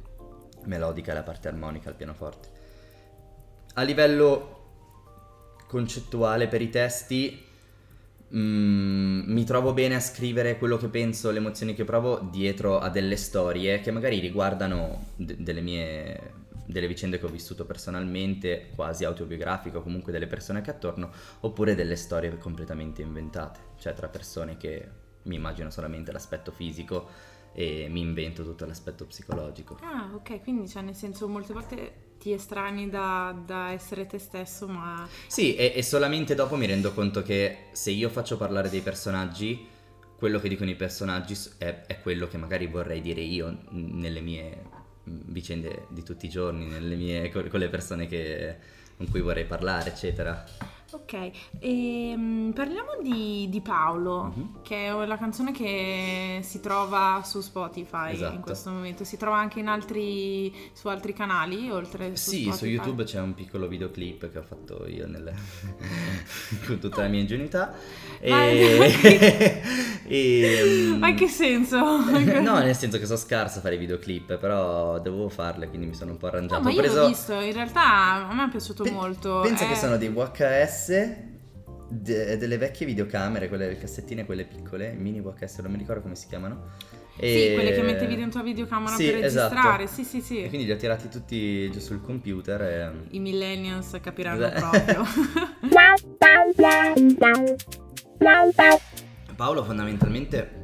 melodica 0.68 1.12
e 1.12 1.16
la 1.16 1.24
parte 1.24 1.50
armonica 1.50 1.90
al 1.90 1.96
pianoforte. 1.96 2.60
A 3.76 3.84
livello 3.84 4.60
concettuale 5.68 6.48
per 6.48 6.62
i 6.62 6.70
testi 6.70 7.46
mm, 8.36 9.32
mi 9.32 9.44
trovo 9.46 9.72
bene 9.72 9.96
a 9.96 10.02
scrivere 10.02 10.58
quello 10.58 10.76
che 10.76 10.88
penso, 10.88 11.32
le 11.32 11.38
emozioni 11.38 11.74
che 11.74 11.86
provo 11.86 12.20
dietro 12.20 12.80
a 12.80 12.90
delle 12.90 13.16
storie 13.16 13.80
che 13.80 13.92
magari 13.92 14.20
riguardano 14.20 15.06
de- 15.16 15.38
delle 15.40 15.62
mie 15.62 16.40
delle 16.66 16.88
vicende 16.88 17.20
che 17.20 17.26
ho 17.26 17.30
vissuto 17.30 17.66
personalmente, 17.66 18.70
quasi 18.76 19.04
autobiografiche 19.04 19.78
o 19.78 19.82
comunque 19.82 20.12
delle 20.12 20.28
persone 20.28 20.62
che 20.62 20.70
attorno, 20.70 21.12
oppure 21.42 21.76
delle 21.76 21.98
storie 21.98 22.38
completamente 22.38 23.02
inventate, 23.02 23.60
cioè 23.78 23.94
tra 23.94 24.08
persone 24.08 24.56
che 24.56 24.88
mi 25.24 25.36
immagino 25.36 25.70
solamente 25.70 26.14
l'aspetto 26.14 26.52
fisico 26.52 27.10
e 27.54 27.88
mi 27.90 28.00
invento 28.00 28.44
tutto 28.44 28.66
l'aspetto 28.66 29.06
psicologico. 29.06 29.80
Ah 29.82 30.12
ok, 30.14 30.42
quindi 30.42 30.68
cioè 30.70 30.82
nel 30.82 30.96
senso 30.96 31.28
molte 31.28 31.52
volte 31.52 32.10
ti 32.22 32.32
estrani 32.32 32.88
da, 32.88 33.36
da 33.46 33.72
essere 33.72 34.06
te 34.06 34.20
stesso 34.20 34.68
ma... 34.68 35.08
Sì, 35.26 35.56
e, 35.56 35.74
e 35.76 35.82
solamente 35.82 36.36
dopo 36.36 36.56
mi 36.56 36.68
rendo 36.68 36.94
conto 36.94 37.24
che 37.24 37.70
se 37.72 37.90
io 37.90 38.10
faccio 38.10 38.38
parlare 38.38 38.70
dei 38.70 38.82
personaggi, 38.82 39.68
quello 40.18 40.40
che 40.40 40.48
dicono 40.48 40.70
i 40.70 40.76
personaggi 40.76 41.36
è, 41.58 41.82
è 41.88 42.00
quello 42.00 42.28
che 42.28 42.38
magari 42.38 42.68
vorrei 42.68 43.02
dire 43.02 43.22
io 43.22 43.64
nelle 43.72 44.22
mie 44.22 44.62
mh, 45.04 45.12
vicende 45.26 45.88
di 45.90 46.04
tutti 46.04 46.28
i 46.28 46.30
giorni, 46.30 46.68
nelle 46.68 46.96
mie, 46.96 47.32
con 47.32 47.60
le 47.60 47.70
persone 47.70 48.06
che- 48.06 48.56
con 48.98 49.10
cui 49.10 49.22
vorrei 49.22 49.46
parlare, 49.46 49.90
eccetera. 49.90 50.46
Ok, 51.14 51.32
ehm, 51.60 52.54
parliamo 52.56 52.92
di, 53.02 53.48
di 53.50 53.60
Paolo, 53.60 54.32
Mhm. 54.34 54.62
che 54.62 54.86
è 54.88 55.06
la 55.06 55.18
canzone 55.18 55.52
che 55.52 56.40
si 56.42 56.62
trova 56.62 57.22
su 57.26 57.42
Spotify 57.42 58.14
Esatto. 58.14 58.36
in 58.36 58.40
questo 58.42 58.70
momento. 58.70 59.04
Si 59.04 59.18
trova 59.18 59.36
anche 59.38 59.60
in 59.60 59.68
altri, 59.68 60.54
su 60.72 60.88
altri 60.88 61.12
canali, 61.12 61.70
oltre 61.70 62.16
su 62.16 62.30
Sì, 62.30 62.44
su 62.44 62.52
Spotify? 62.52 62.70
YouTube 62.70 63.04
c'è 63.04 63.20
un 63.20 63.34
piccolo 63.34 63.68
videoclip 63.68 64.32
che 64.32 64.38
ho 64.38 64.42
fatto 64.44 64.88
io 64.88 65.06
nel- 65.06 65.34
con 66.66 66.80
tutta 66.80 67.02
la 67.02 67.08
mia 67.10 67.20
ingenuità. 67.20 67.74
Ma- 68.30 68.46
E... 68.48 69.62
e- 70.08 70.96
Ma 70.98 71.10
in 71.10 71.16
che 71.16 71.28
senso? 71.28 71.78
no, 72.08 72.60
nel 72.60 72.76
senso 72.76 72.98
che 73.00 73.06
sono 73.06 73.18
scarso 73.18 73.60
a 73.60 73.62
fare 73.62 73.78
videoclip, 73.78 74.38
però 74.38 74.98
dovevo 75.00 75.28
farle, 75.30 75.68
quindi 75.68 75.88
mi 75.88 75.94
sono 75.94 76.12
un 76.12 76.18
po' 76.18 76.28
arrangiato. 76.28 76.62
No, 76.62 76.64
ma 76.64 76.70
Ho 76.70 76.74
io 76.74 76.82
preso- 76.82 77.02
l'ho 77.02 77.08
visto, 77.08 77.34
in 77.34 77.52
realtà 77.54 78.28
a 78.30 78.34
me 78.34 78.46
è 78.46 78.50
piaciuto 78.50 78.84
Pe- 78.84 78.92
molto. 78.92 79.40
Pensa 79.42 79.66
eh, 79.66 79.68
che 79.70 79.76
sono 79.76 79.98
dei 79.98 80.08
VHS, 80.10 81.01
de- 81.90 82.38
delle 82.38 82.58
vecchie 82.58 82.86
videocamere, 82.86 83.48
quelle 83.48 83.78
cassettine, 83.78 84.26
quelle 84.26 84.46
piccole, 84.46 84.94
mini 84.94 85.22
VHS, 85.22 85.60
non 85.60 85.72
mi 85.72 85.78
ricordo 85.78 86.02
come 86.02 86.16
si 86.16 86.28
chiamano. 86.28 86.70
E... 87.18 87.48
Sì, 87.50 87.54
quelle 87.54 87.74
che 87.74 87.82
mettevi 87.82 88.16
dentro 88.16 88.40
la 88.40 88.46
videocamera 88.46 88.96
Sì, 88.96 89.12
per 89.12 89.26
esatto. 89.26 89.54
registrare, 89.54 89.88
sì 89.88 90.04
sì 90.04 90.22
sì. 90.22 90.44
E 90.44 90.48
quindi 90.48 90.66
li 90.66 90.72
ho 90.72 90.78
tirati 90.78 91.10
tutti 91.10 91.70
giù 91.70 91.80
sul 91.80 92.02
computer 92.02 92.62
e... 92.62 92.92
I 93.10 93.20
millennials 93.20 93.98
capiranno 94.02 94.46
Esatto. 94.46 94.70
proprio. 94.70 95.04
Paolo 99.36 99.64
fondamentalmente 99.64 100.60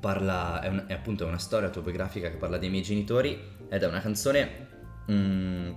parla, 0.00 0.60
è, 0.62 0.68
un- 0.68 0.84
è 0.86 0.92
appunto 0.94 1.26
una 1.26 1.38
storia 1.38 1.66
autobiografica 1.68 2.30
che 2.30 2.36
parla 2.36 2.58
dei 2.58 2.70
miei 2.70 2.82
genitori 2.82 3.38
ed 3.68 3.82
è 3.82 3.86
una 3.86 4.00
canzone 4.00 4.66
mm, 5.10 5.70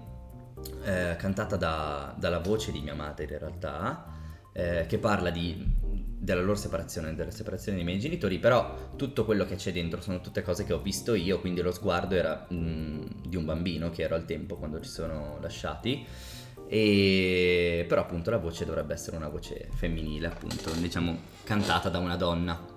eh, 0.84 1.16
cantata 1.18 1.56
da- 1.56 2.14
dalla 2.18 2.40
voce 2.40 2.72
di 2.72 2.82
mia 2.82 2.96
madre 2.96 3.24
in 3.24 3.40
realtà, 3.40 4.06
eh, 4.54 4.86
che 4.88 4.98
parla 4.98 5.30
di- 5.30 5.80
della 6.22 6.42
loro 6.42 6.56
separazione, 6.56 7.16
della 7.16 7.32
separazione 7.32 7.78
dei 7.78 7.86
miei 7.86 8.00
genitori, 8.00 8.38
però 8.38 8.92
tutto 8.96 9.26
quello 9.26 9.46
che 9.46 9.56
c'è 9.56 9.72
dentro 9.72 10.02
sono 10.02 10.22
tutte 10.22 10.44
cose 10.44 10.66
che 10.66 10.74
ho 10.74 10.80
visto 10.82 11.16
io, 11.16 11.40
quindi 11.40 11.62
lo 11.62 11.72
sguardo 11.72 12.16
era 12.16 12.48
mm, 12.54 13.02
di 13.28 13.36
un 13.36 13.46
bambino 13.46 13.90
che 13.90 14.04
ero 14.04 14.16
al 14.16 14.26
tempo 14.26 14.58
quando 14.58 14.80
ci 14.82 14.90
sono 14.90 15.38
lasciati. 15.42 16.06
E 16.68 17.86
però 17.88 18.02
appunto 18.02 18.30
la 18.30 18.38
voce 18.38 18.64
dovrebbe 18.64 18.94
essere 18.94 19.18
una 19.18 19.28
voce 19.28 19.68
femminile, 19.74 20.28
appunto, 20.28 20.72
diciamo 20.72 21.18
cantata 21.44 21.90
da 21.90 21.98
una 22.00 22.16
donna. 22.16 22.71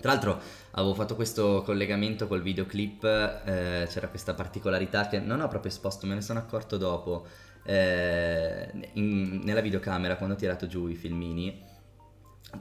Tra 0.00 0.12
l'altro 0.12 0.40
avevo 0.72 0.94
fatto 0.94 1.14
questo 1.16 1.62
collegamento 1.62 2.26
col 2.26 2.42
videoclip, 2.42 3.02
eh, 3.04 3.86
c'era 3.88 4.08
questa 4.08 4.34
particolarità 4.34 5.08
che 5.08 5.18
non 5.18 5.40
ho 5.40 5.48
proprio 5.48 5.70
esposto, 5.72 6.06
me 6.06 6.14
ne 6.14 6.20
sono 6.20 6.38
accorto 6.38 6.76
dopo. 6.76 7.26
eh, 7.68 8.90
in- 8.92 9.40
nella 9.42 9.60
videocamera 9.60 10.14
quando 10.14 10.36
ho 10.36 10.38
tirato 10.38 10.68
giù 10.68 10.86
i 10.86 10.94
filmini, 10.94 11.60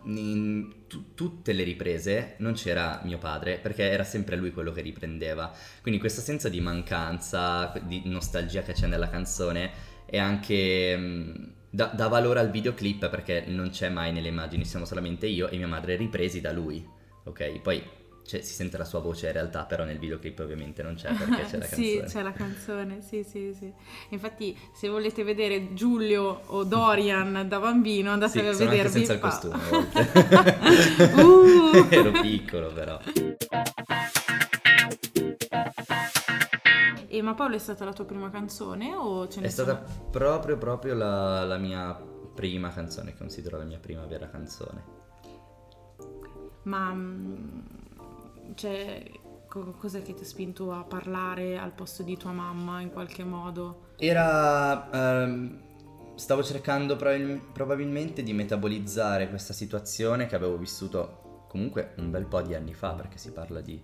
in 0.06 0.88
tu- 0.88 1.14
tutte 1.14 1.54
le 1.54 1.64
riprese 1.64 2.36
non 2.40 2.54
c'era 2.54 3.02
mio 3.04 3.18
padre 3.18 3.58
perché 3.60 3.84
era 3.90 4.04
sempre 4.04 4.36
lui 4.36 4.52
quello 4.52 4.72
che 4.72 4.82
riprendeva. 4.82 5.52
Quindi 5.82 6.00
questo 6.00 6.22
senso 6.22 6.50
di 6.50 6.60
mancanza, 6.60 7.72
di 7.84 8.02
nostalgia 8.06 8.62
che 8.64 8.74
c'è 8.74 8.88
nella 8.88 9.10
canzone 9.10 9.72
è 10.06 10.18
anche 10.18 10.96
mh, 10.98 11.54
dà, 11.70 11.86
dà 11.96 12.08
valore 12.08 12.40
al 12.40 12.50
videoclip 12.52 13.10
perché 13.10 13.46
non 13.48 13.70
c'è 13.70 13.90
mai 13.90 14.12
nelle 14.12 14.28
immagini, 14.30 14.66
siamo 14.66 14.86
solamente 14.86 15.28
io 15.28 15.48
e 15.50 15.58
mia 15.58 15.68
madre 15.68 15.96
ripresi 15.96 16.42
da 16.42 16.52
lui. 16.52 16.86
Ok, 17.26 17.60
poi 17.60 17.84
cioè, 18.26 18.42
si 18.42 18.54
sente 18.54 18.78
la 18.78 18.86
sua 18.86 19.00
voce 19.00 19.28
in 19.28 19.34
realtà, 19.34 19.66
però 19.66 19.84
nel 19.84 20.00
videoclip 20.00 20.40
ovviamente 20.40 20.82
non 20.82 20.96
c'è 20.96 21.14
perché 21.14 21.44
c'è 21.44 21.58
la 21.58 21.66
sì, 21.66 21.76
canzone. 21.76 22.06
c'è 22.06 22.22
la 22.24 22.32
canzone, 22.32 23.02
sì, 23.02 23.24
sì, 23.24 23.54
sì. 23.54 23.72
Infatti, 24.10 24.58
se 24.74 24.90
volete 24.90 25.24
vedere 25.24 25.74
Giulio 25.74 26.42
o 26.48 26.64
Dorian 26.64 27.48
da 27.48 27.60
bambino, 27.60 28.08
Sì, 28.08 28.14
andatevi 28.14 28.48
a 28.48 28.54
sono 28.54 28.70
anche 28.70 28.82
vedervi 28.84 29.06
senza 29.06 29.14
il 29.14 29.20
costume 29.20 29.62
a. 31.14 31.22
Uh! 31.22 31.88
Ero 31.94 32.12
piccolo 32.22 32.74
però. 32.74 33.00
E 37.08 37.22
ma 37.22 37.34
Paolo 37.34 37.56
è 37.56 37.60
stata 37.60 37.86
la 37.86 37.94
tua 37.94 38.06
prima 38.06 38.30
canzone 38.30 38.94
o 38.94 39.28
ce 39.28 39.40
ne 39.40 39.48
È 39.48 39.50
stata 39.50 39.76
proprio 39.76 40.58
proprio 40.58 40.96
la, 40.96 41.44
la 41.46 41.58
mia 41.58 41.94
prima 42.34 42.70
canzone, 42.70 43.16
considero 43.16 43.58
la 43.58 43.64
mia 43.66 43.80
prima 43.80 44.06
vera 44.06 44.28
canzone. 44.28 44.84
Ma 46.66 46.94
mm, 46.94 47.60
cioè, 48.56 49.04
co- 49.48 49.72
cos'è 49.80 50.02
che 50.02 50.14
ti 50.14 50.24
ha 50.24 50.26
spinto 50.26 50.72
a 50.72 50.84
parlare 50.84 51.58
al 51.58 51.72
posto 51.72 52.04
di 52.04 52.18
tua 52.18 52.32
mamma 52.32 52.82
in 52.82 52.92
qualche 52.92 53.24
modo? 53.24 53.94
Era... 53.98 54.90
ehm, 55.24 55.64
stavo 56.16 56.44
cercando 56.44 56.96
probabil- 56.96 57.42
probabilmente 57.52 58.24
di 58.24 58.34
metabolizzare 58.34 59.30
questa 59.30 59.54
situazione 59.54 60.28
che 60.28 60.36
avevo 60.36 60.58
vissuto 60.58 61.46
comunque 61.50 61.94
un 61.98 62.10
bel 62.10 62.26
po' 62.26 62.42
di 62.42 62.54
anni 62.54 62.74
fa, 62.74 62.94
perché 62.94 63.18
si 63.18 63.32
parla 63.32 63.62
di 63.62 63.82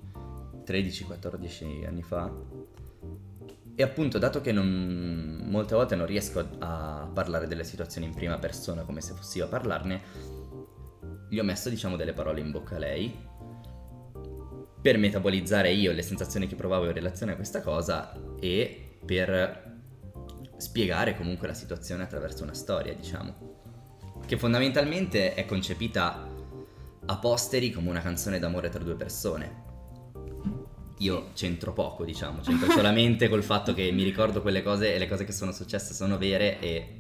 13-14 0.66 1.86
anni 1.88 2.04
fa. 2.04 2.32
E 3.74 3.84
appunto, 3.84 4.18
dato 4.18 4.42
che 4.42 4.52
non- 4.52 5.46
molte 5.48 5.76
volte 5.76 5.96
non 5.96 6.06
riesco 6.06 6.40
a, 6.40 7.02
a 7.02 7.08
parlare 7.08 7.48
delle 7.48 7.64
situazioni 7.64 8.08
in 8.08 8.14
prima 8.14 8.38
persona 8.38 8.84
come 8.84 9.02
se 9.02 9.14
fossi 9.14 9.38
io 9.38 9.46
a 9.46 9.48
parlarne, 9.48 10.02
gli 11.32 11.40
ho 11.40 11.44
messo 11.44 11.70
diciamo 11.70 11.96
delle 11.96 12.12
parole 12.12 12.42
in 12.42 12.52
bocca 12.52 12.76
a 12.76 12.80
lei 12.80 13.18
per 14.82 14.98
metabolizzare 14.98 15.72
io 15.72 15.94
le 15.94 16.02
sensazioni 16.02 16.46
che 16.46 16.56
provavo 16.56 16.88
in 16.88 16.92
relazione 16.92 17.32
a 17.32 17.36
questa 17.36 17.62
cosa 17.62 18.14
e 18.38 18.98
per 19.06 19.80
spiegare 20.58 21.16
comunque 21.16 21.48
la 21.48 21.54
situazione 21.54 22.04
attraverso 22.04 22.44
una 22.44 22.54
storia, 22.54 22.94
diciamo, 22.94 24.20
che 24.26 24.38
fondamentalmente 24.38 25.34
è 25.34 25.46
concepita 25.46 26.28
a 27.06 27.18
posteri 27.18 27.72
come 27.72 27.90
una 27.90 28.02
canzone 28.02 28.38
d'amore 28.38 28.68
tra 28.68 28.84
due 28.84 28.96
persone. 28.96 29.70
Io 31.02 31.30
c'entro 31.34 31.74
poco, 31.74 32.04
diciamo, 32.06 32.42
c'entro 32.42 32.70
solamente 32.74 33.28
col 33.30 33.44
fatto 33.44 33.74
che 33.74 33.92
mi 33.92 34.04
ricordo 34.04 34.42
quelle 34.42 34.64
cose 34.64 34.94
e 34.94 35.00
le 35.00 35.08
cose 35.08 35.26
che 35.26 35.32
sono 35.32 35.52
successe 35.52 35.94
sono 35.94 36.18
vere 36.18 36.60
e 36.60 37.00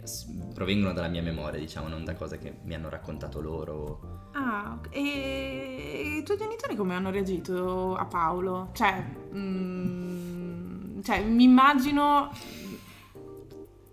provengono 0.53 0.93
dalla 0.93 1.07
mia 1.07 1.21
memoria, 1.21 1.59
diciamo, 1.59 1.87
non 1.87 2.03
da 2.03 2.15
cose 2.15 2.37
che 2.37 2.55
mi 2.63 2.73
hanno 2.73 2.89
raccontato 2.89 3.41
loro. 3.41 4.29
Ah, 4.33 4.79
e 4.89 6.17
i 6.19 6.23
tuoi 6.23 6.37
genitori 6.37 6.75
come 6.75 6.95
hanno 6.95 7.11
reagito 7.11 7.95
a 7.95 8.05
Paolo? 8.05 8.69
Cioè, 8.73 9.05
mm, 9.35 11.01
cioè 11.01 11.23
mi 11.23 11.43
immagino 11.43 12.31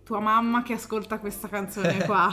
tua 0.08 0.20
mamma 0.20 0.62
che 0.62 0.72
ascolta 0.72 1.18
questa 1.18 1.48
canzone 1.48 1.98
qua. 2.06 2.30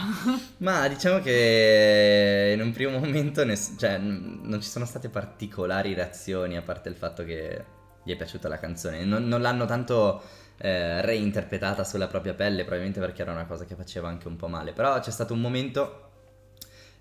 Ma 0.58 0.88
diciamo 0.88 1.20
che 1.20 2.54
in 2.56 2.62
un 2.62 2.72
primo 2.72 2.98
momento 2.98 3.44
ness- 3.44 3.78
cioè, 3.78 3.98
n- 3.98 4.40
non 4.44 4.62
ci 4.62 4.68
sono 4.70 4.86
state 4.86 5.10
particolari 5.10 5.92
reazioni 5.92 6.56
a 6.56 6.62
parte 6.62 6.88
il 6.88 6.94
fatto 6.94 7.22
che 7.22 7.64
gli 8.02 8.10
è 8.12 8.16
piaciuta 8.16 8.48
la 8.48 8.58
canzone. 8.58 9.04
Non, 9.04 9.28
non 9.28 9.42
l'hanno 9.42 9.66
tanto 9.66 10.22
eh, 10.56 11.02
reinterpretata 11.02 11.84
sulla 11.84 12.06
propria 12.06 12.32
pelle, 12.32 12.62
probabilmente 12.62 12.98
perché 12.98 13.20
era 13.20 13.32
una 13.32 13.44
cosa 13.44 13.66
che 13.66 13.74
faceva 13.74 14.08
anche 14.08 14.26
un 14.26 14.36
po' 14.36 14.48
male. 14.48 14.72
Però 14.72 14.98
c'è 14.98 15.10
stato 15.10 15.34
un 15.34 15.42
momento 15.42 16.10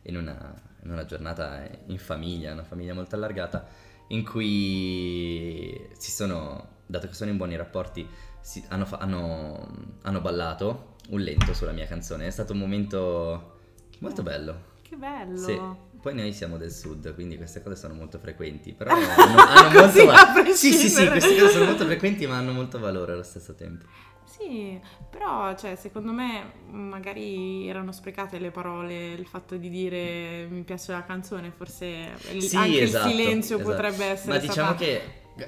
in 0.03 0.17
una, 0.17 0.53
in 0.83 0.91
una 0.91 1.05
giornata 1.05 1.65
in 1.85 1.97
famiglia, 1.97 2.51
una 2.51 2.65
famiglia 2.65 2.93
molto 2.93 3.15
allargata, 3.15 3.65
in 4.09 4.25
cui 4.25 5.87
si 5.97 6.11
sono, 6.11 6.67
dato 6.85 7.07
che 7.07 7.13
sono 7.13 7.31
in 7.31 7.37
buoni 7.37 7.55
rapporti, 7.55 8.05
si- 8.45 8.63
hanno, 8.69 8.85
fa- 8.85 8.97
hanno- 8.97 9.67
hanno 10.03 10.21
ballato 10.21 10.93
un 11.09 11.19
lento 11.19 11.53
sulla 11.55 11.71
mia 11.71 11.87
canzone. 11.87 12.27
È 12.27 12.29
stato 12.29 12.53
un 12.53 12.59
momento 12.59 13.57
molto 13.99 14.21
bello. 14.21 14.73
che 14.83 14.95
bello. 14.95 15.35
Sì. 15.35 15.59
Poi 15.99 16.13
noi 16.13 16.31
siamo 16.31 16.57
del 16.57 16.71
sud, 16.71 17.15
quindi 17.15 17.37
queste 17.37 17.63
cose 17.63 17.75
sono 17.75 17.95
molto 17.95 18.19
frequenti, 18.19 18.73
però 18.73 18.91
hanno, 18.93 19.39
hanno 19.39 19.79
molto 19.79 20.05
valore. 20.05 20.53
Sì, 20.53 20.71
sì, 20.71 20.89
sì, 20.89 21.07
queste 21.07 21.35
cose 21.39 21.49
sono 21.53 21.65
molto 21.65 21.85
frequenti, 21.85 22.27
ma 22.27 22.37
hanno 22.37 22.51
molto 22.51 22.77
valore 22.77 23.13
allo 23.13 23.23
stesso 23.23 23.55
tempo. 23.55 23.85
Sì, 24.23 24.79
però 25.09 25.55
cioè, 25.55 25.75
secondo 25.75 26.11
me 26.11 26.51
magari 26.69 27.67
erano 27.67 27.91
sprecate 27.91 28.37
le 28.37 28.51
parole, 28.51 29.13
il 29.13 29.25
fatto 29.25 29.55
di 29.57 29.69
dire 29.69 30.45
mi 30.47 30.61
piace 30.61 30.91
la 30.91 31.03
canzone, 31.03 31.51
forse 31.51 32.13
Sì, 32.37 32.55
anche 32.55 32.81
esatto, 32.81 33.07
il 33.07 33.15
silenzio 33.15 33.55
esatto. 33.55 33.71
potrebbe 33.71 34.05
essere 34.05 34.33
Ma 34.33 34.37
diciamo 34.37 34.75
che 34.75 35.01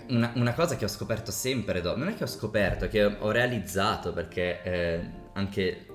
una, 0.10 0.32
una 0.36 0.54
cosa 0.54 0.76
che 0.76 0.86
ho 0.86 0.90
scoperto 0.90 1.32
sempre 1.32 1.82
dopo, 1.82 1.98
non 1.98 2.10
è 2.10 2.14
che 2.16 2.24
ho 2.24 2.28
scoperto, 2.28 2.88
che 2.88 3.04
ho 3.04 3.32
realizzato 3.32 4.12
perché 4.12 4.62
eh, 4.64 5.10
anche 5.34 5.86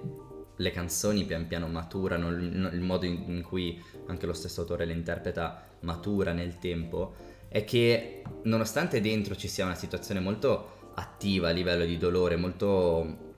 le 0.56 0.70
canzoni 0.70 1.24
pian 1.24 1.46
piano 1.46 1.66
maturano, 1.66 2.28
il, 2.28 2.70
il 2.72 2.80
modo 2.80 3.04
in, 3.04 3.24
in 3.26 3.42
cui 3.42 3.82
anche 4.06 4.26
lo 4.26 4.32
stesso 4.32 4.62
autore 4.62 4.84
le 4.84 4.92
interpreta 4.92 5.62
matura 5.80 6.32
nel 6.32 6.58
tempo, 6.58 7.14
è 7.48 7.64
che 7.64 8.22
nonostante 8.44 9.00
dentro 9.00 9.36
ci 9.36 9.48
sia 9.48 9.64
una 9.64 9.74
situazione 9.74 10.20
molto 10.20 10.92
attiva 10.94 11.48
a 11.48 11.52
livello 11.52 11.84
di 11.84 11.98
dolore, 11.98 12.36
molto 12.36 13.30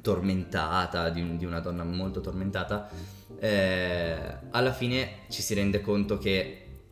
tormentata, 0.00 1.10
di, 1.10 1.36
di 1.36 1.44
una 1.44 1.60
donna 1.60 1.84
molto 1.84 2.20
tormentata, 2.20 2.88
eh, 3.38 4.36
alla 4.50 4.72
fine 4.72 5.20
ci 5.28 5.42
si 5.42 5.54
rende 5.54 5.80
conto 5.80 6.18
che, 6.18 6.84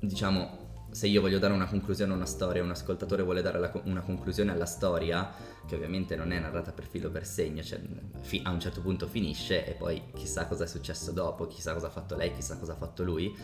diciamo, 0.00 0.61
se 0.92 1.06
io 1.06 1.20
voglio 1.20 1.38
dare 1.38 1.52
una 1.52 1.66
conclusione 1.66 2.12
a 2.12 2.16
una 2.16 2.26
storia, 2.26 2.62
un 2.62 2.70
ascoltatore 2.70 3.22
vuole 3.22 3.42
dare 3.42 3.58
la 3.58 3.72
una 3.84 4.02
conclusione 4.02 4.52
alla 4.52 4.66
storia, 4.66 5.32
che 5.66 5.74
ovviamente 5.74 6.14
non 6.16 6.32
è 6.32 6.38
narrata 6.38 6.70
per 6.72 6.86
filo 6.86 7.10
per 7.10 7.26
segno, 7.26 7.62
cioè 7.62 7.80
fi- 8.20 8.42
a 8.44 8.50
un 8.50 8.60
certo 8.60 8.80
punto 8.82 9.06
finisce 9.06 9.66
e 9.66 9.72
poi 9.72 10.02
chissà 10.14 10.46
cosa 10.46 10.64
è 10.64 10.66
successo 10.66 11.10
dopo, 11.10 11.46
chissà 11.46 11.72
cosa 11.72 11.86
ha 11.86 11.90
fatto 11.90 12.14
lei, 12.14 12.32
chissà 12.32 12.58
cosa 12.58 12.72
ha 12.72 12.76
fatto 12.76 13.02
lui. 13.02 13.34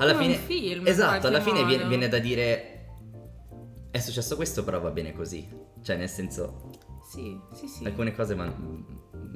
Alla 0.00 0.16
fine, 0.16 0.34
film. 0.34 0.86
esatto, 0.86 1.26
alla 1.26 1.40
fine 1.40 1.64
viene, 1.64 1.86
viene 1.86 2.08
da 2.08 2.18
dire 2.18 2.74
è 3.94 4.00
successo 4.00 4.34
questo, 4.34 4.64
però 4.64 4.80
va 4.80 4.90
bene 4.90 5.12
così. 5.12 5.48
Cioè, 5.80 5.96
nel 5.96 6.08
senso, 6.08 6.70
Sì, 7.14 7.38
sì, 7.52 7.68
sì. 7.68 7.84
alcune 7.84 8.12
cose 8.14 8.34
van- 8.34 8.84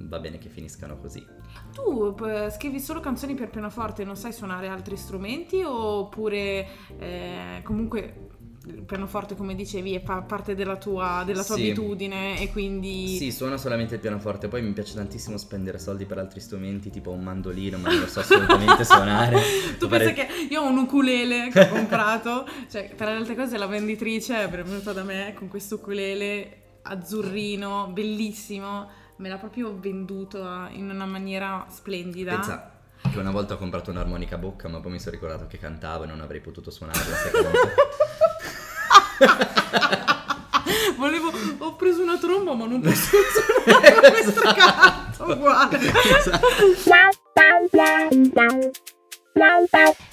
va 0.08 0.18
bene 0.18 0.38
che 0.38 0.48
finiscano 0.48 0.98
così. 0.98 1.24
Tu 1.72 2.14
eh, 2.24 2.50
scrivi 2.50 2.80
solo 2.80 3.00
canzoni 3.00 3.34
per 3.34 3.50
pianoforte, 3.50 4.04
non 4.04 4.16
sai 4.16 4.32
suonare 4.32 4.68
altri 4.68 4.96
strumenti 4.96 5.62
oppure 5.62 6.66
eh, 6.98 7.60
comunque 7.62 8.26
il 8.66 8.82
pianoforte, 8.82 9.34
come 9.34 9.54
dicevi, 9.54 9.98
fa 10.04 10.20
parte 10.22 10.54
della 10.54 10.76
tua, 10.76 11.22
della 11.24 11.42
tua 11.42 11.54
Sì. 11.54 11.62
abitudine 11.70 12.38
e 12.40 12.50
quindi... 12.50 13.16
Sì, 13.16 13.30
suono 13.32 13.56
solamente 13.56 13.94
il 13.94 14.00
pianoforte, 14.00 14.48
poi 14.48 14.60
mi 14.60 14.72
piace 14.72 14.94
tantissimo 14.94 15.38
spendere 15.38 15.78
soldi 15.78 16.04
per 16.04 16.18
altri 16.18 16.40
strumenti, 16.40 16.90
tipo 16.90 17.10
un 17.10 17.22
mandolino, 17.22 17.78
ma 17.78 17.88
non 17.88 18.00
lo 18.00 18.06
so 18.08 18.20
assolutamente 18.20 18.84
suonare. 18.84 19.40
Tu 19.78 19.88
pensi 19.88 20.12
che 20.12 20.26
io 20.50 20.60
ho 20.62 20.68
un 20.68 20.76
ukulele 20.78 21.48
che 21.50 21.60
ho 21.60 21.68
comprato, 21.68 22.46
cioè 22.70 22.92
tra 22.94 23.10
le 23.10 23.16
altre 23.16 23.34
cose 23.36 23.56
la 23.56 23.66
venditrice 23.66 24.42
è 24.42 24.48
venuta 24.50 24.92
da 24.92 25.02
me 25.02 25.32
con 25.34 25.48
questo 25.48 25.76
ukulele 25.76 26.62
azzurrino, 26.88 27.88
bellissimo, 27.92 28.88
me 29.16 29.28
l'ha 29.28 29.36
proprio 29.36 29.76
venduto 29.78 30.42
a- 30.44 30.68
in 30.72 30.90
una 30.90 31.06
maniera 31.06 31.66
splendida. 31.68 32.34
Pensa 32.34 32.72
che 33.10 33.18
una 33.18 33.30
volta 33.30 33.54
ho 33.54 33.58
comprato 33.58 33.90
un'armonica 33.90 34.34
a 34.34 34.38
bocca, 34.38 34.68
ma 34.68 34.80
poi 34.80 34.92
mi 34.92 34.98
sono 34.98 35.12
ricordato 35.12 35.46
che 35.46 35.58
cantavo 35.58 36.04
e 36.04 36.06
non 36.06 36.20
avrei 36.20 36.40
potuto 36.40 36.70
suonarla? 36.70 37.02
Volevo, 40.96 41.30
ho 41.58 41.76
preso 41.76 42.02
una 42.02 42.18
tromba 42.18 42.54
ma 42.54 42.66
non 42.66 42.80
posso 42.80 43.16
suonare 43.64 44.10
questo 44.22 44.40
canto, 44.40 45.24
uguale. 45.32 45.78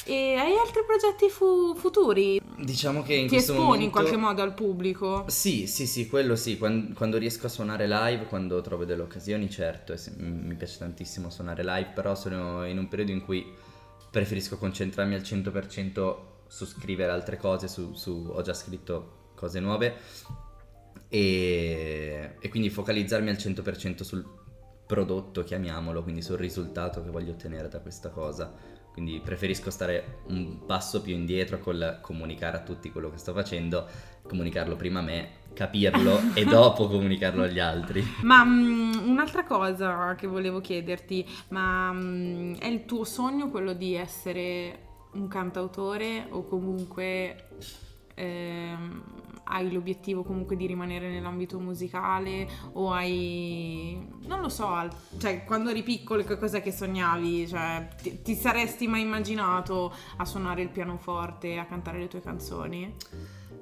E 0.05 0.36
hai 0.36 0.55
altri 0.58 0.84
progetti 0.86 1.29
fu- 1.29 1.75
futuri? 1.75 2.39
Diciamo 2.58 3.01
che 3.01 3.15
in 3.15 3.27
Ti 3.27 3.34
questo 3.34 3.51
esponi 3.53 3.65
momento... 3.65 3.84
in 3.86 3.91
qualche 3.91 4.17
modo 4.17 4.41
al 4.44 4.53
pubblico? 4.53 5.25
Sì, 5.27 5.65
sì, 5.65 5.88
sì, 5.88 6.08
quello 6.08 6.36
sì, 6.36 6.58
quan- 6.58 6.94
quando, 6.94 7.17
riesco 7.17 7.48
a 7.48 7.50
suonare 7.50 7.88
live, 7.88 8.25
quando 8.25 8.62
trovo 8.62 8.86
delle 8.86 9.01
occasioni, 9.01 9.50
certo, 9.50 9.98
se- 9.98 10.13
mi 10.17 10.53
piace 10.53 10.77
tantissimo 10.77 11.29
suonare 11.29 11.63
live, 11.63 11.91
però 11.94 12.13
sono 12.15 12.65
in 12.65 12.77
un 12.77 12.88
periodo 12.88 13.12
in 13.12 13.22
cui 13.25 13.51
preferisco 14.12 14.58
concentrarmi 14.58 15.15
al 15.15 15.22
100% 15.22 16.34
su 16.48 16.65
scrivere 16.65 17.12
altre 17.12 17.38
cose, 17.38 17.67
su, 17.67 17.94
su- 17.96 18.29
ho 18.32 18.41
già 18.44 18.53
scritto 18.53 19.32
cose 19.36 19.60
nuove 19.60 19.96
e, 21.10 22.36
e 22.39 22.50
quindi 22.50 22.70
focalizzarmi 22.70 23.29
al 23.29 23.36
100% 23.38 24.03
sul 24.03 24.25
prodotto, 24.86 25.44
chiamiamolo, 25.44 26.03
quindi 26.03 26.22
sul 26.22 26.38
risultato 26.38 27.03
che 27.03 27.10
voglio 27.10 27.32
ottenere 27.32 27.67
da 27.67 27.79
questa 27.79 28.10
cosa. 28.10 28.53
Quindi 28.96 29.20
preferisco 29.22 29.72
stare 29.72 30.20
un 30.28 30.66
passo 30.66 31.02
più 31.02 31.14
indietro 31.14 31.60
col 31.60 31.98
comunicare 32.00 32.56
a 32.56 32.62
tutti 32.62 32.94
quello 32.94 33.12
che 33.12 33.18
sto 33.18 33.34
facendo, 33.34 33.86
comunicarlo 34.25 34.78
prima 34.78 35.00
a 35.00 35.02
me, 35.02 35.32
capirlo 35.52 36.34
e 36.34 36.46
dopo 36.48 36.88
comunicarlo 36.88 37.44
agli 37.44 37.60
altri. 37.60 38.02
Ma 38.22 38.46
mm, 38.46 39.06
un'altra 39.06 39.44
cosa 39.44 40.16
che 40.16 40.28
volevo 40.28 40.62
chiederti, 40.62 41.28
ma 41.50 41.92
mm, 41.92 42.56
è 42.56 42.68
il 42.68 42.86
tuo 42.86 43.04
sogno 43.04 43.50
quello 43.50 43.74
di 43.74 43.96
essere 43.96 44.80
un 45.12 45.28
cantautore 45.28 46.28
o 46.30 46.46
comunque 46.46 47.50
ehm, 48.15 49.03
hai 49.48 49.72
l'obiettivo 49.72 50.24
comunque 50.24 50.55
di 50.55 50.65
rimanere 50.65 51.07
nell'ambito 51.10 51.60
musicale 51.60 52.48
o 52.74 52.91
hai 52.91 54.07
non 54.25 54.41
lo 54.41 54.50
so, 54.50 54.67
al- 54.69 54.89
cioè 55.19 55.43
quando 55.43 55.69
eri 55.69 55.84
piccolo 55.84 56.24
che 56.24 56.38
cosa 56.38 56.62
che 56.62 56.72
sognavi? 56.72 57.48
Cioè 57.48 57.88
ti, 58.01 58.22
ti 58.24 58.34
saresti 58.36 58.88
mai 58.88 59.01
immaginato 59.01 59.93
a 60.17 60.25
suonare 60.25 60.62
il 60.63 60.69
pianoforte, 60.69 61.57
a 61.57 61.65
cantare 61.65 62.00
le 62.00 62.07
tue 62.07 62.22
canzoni? 62.22 62.95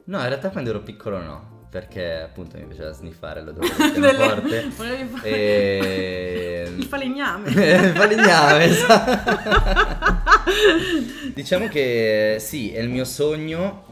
No, 0.05 0.19
in 0.19 0.27
realtà 0.27 0.49
quando 0.51 0.69
ero 0.69 0.81
piccolo 0.81 1.21
no, 1.21 1.65
perché 1.69 2.21
appunto 2.21 2.57
mi 2.57 2.65
piaceva 2.65 2.91
sniffare 2.91 3.41
l'odore 3.41 3.67
del 3.75 3.91
pianoforte. 3.93 4.69
Volevi 4.75 5.17
fare 5.17 5.29
e... 5.29 6.71
il 6.77 6.83
falegname. 6.83 7.49
Il 7.51 7.93
falegname, 7.95 8.63
esatto. 8.65 9.41
Diciamo 11.33 11.67
che 11.67 12.37
sì, 12.39 12.71
è 12.71 12.79
il 12.79 12.89
mio 12.89 13.05
sogno. 13.05 13.85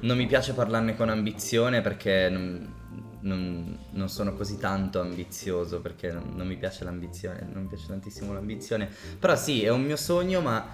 Non 0.00 0.16
mi 0.16 0.26
piace 0.26 0.52
parlarne 0.52 0.96
con 0.96 1.08
ambizione 1.08 1.80
perché 1.80 2.28
non, 2.28 2.74
non- 3.20 3.78
non 3.90 4.08
sono 4.08 4.34
così 4.34 4.58
tanto 4.58 5.00
ambizioso 5.00 5.80
perché 5.80 6.12
non, 6.12 6.32
non 6.34 6.46
mi 6.46 6.56
piace 6.56 6.84
l'ambizione, 6.84 7.48
non 7.52 7.62
mi 7.62 7.68
piace 7.68 7.86
tantissimo 7.88 8.32
l'ambizione. 8.32 8.88
Però 9.18 9.34
sì, 9.36 9.64
è 9.64 9.70
un 9.70 9.82
mio 9.82 9.96
sogno, 9.96 10.40
ma 10.40 10.66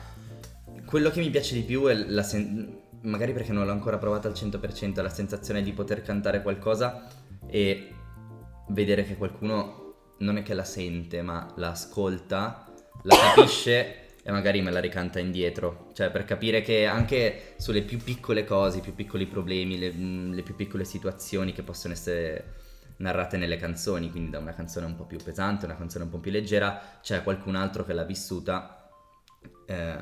quello 0.84 1.10
che 1.10 1.20
mi 1.20 1.30
piace 1.30 1.54
di 1.54 1.62
più 1.62 1.84
è 1.86 1.94
la 1.94 2.22
sen- 2.22 2.80
magari 3.02 3.32
perché 3.32 3.52
non 3.52 3.64
l'ho 3.64 3.72
ancora 3.72 3.98
provato 3.98 4.28
al 4.28 4.34
100%, 4.34 4.98
è 4.98 5.02
la 5.02 5.08
sensazione 5.08 5.62
di 5.62 5.72
poter 5.72 6.02
cantare 6.02 6.42
qualcosa 6.42 7.06
e 7.46 7.94
vedere 8.68 9.04
che 9.04 9.16
qualcuno 9.16 9.94
non 10.18 10.36
è 10.36 10.42
che 10.42 10.54
la 10.54 10.64
sente, 10.64 11.22
ma 11.22 11.52
la 11.56 11.70
ascolta, 11.70 12.66
la 13.02 13.16
capisce 13.34 14.01
e 14.22 14.30
magari 14.30 14.62
me 14.62 14.70
la 14.70 14.80
ricanta 14.80 15.18
indietro. 15.18 15.90
Cioè, 15.92 16.10
per 16.10 16.24
capire 16.24 16.62
che 16.62 16.86
anche 16.86 17.54
sulle 17.56 17.82
più 17.82 17.98
piccole 17.98 18.44
cose, 18.44 18.78
i 18.78 18.80
più 18.80 18.94
piccoli 18.94 19.26
problemi, 19.26 19.78
le, 19.78 19.92
mm, 19.92 20.32
le 20.32 20.42
più 20.42 20.54
piccole 20.54 20.84
situazioni 20.84 21.52
che 21.52 21.62
possono 21.62 21.92
essere 21.92 22.60
narrate 22.98 23.36
nelle 23.36 23.56
canzoni, 23.56 24.10
quindi 24.10 24.30
da 24.30 24.38
una 24.38 24.54
canzone 24.54 24.86
un 24.86 24.94
po' 24.94 25.04
più 25.04 25.18
pesante, 25.18 25.64
una 25.64 25.76
canzone 25.76 26.04
un 26.04 26.10
po' 26.10 26.18
più 26.18 26.30
leggera, 26.30 26.98
c'è 27.02 27.22
qualcun 27.22 27.56
altro 27.56 27.84
che 27.84 27.92
l'ha 27.92 28.04
vissuta 28.04 28.88
eh, 29.66 29.96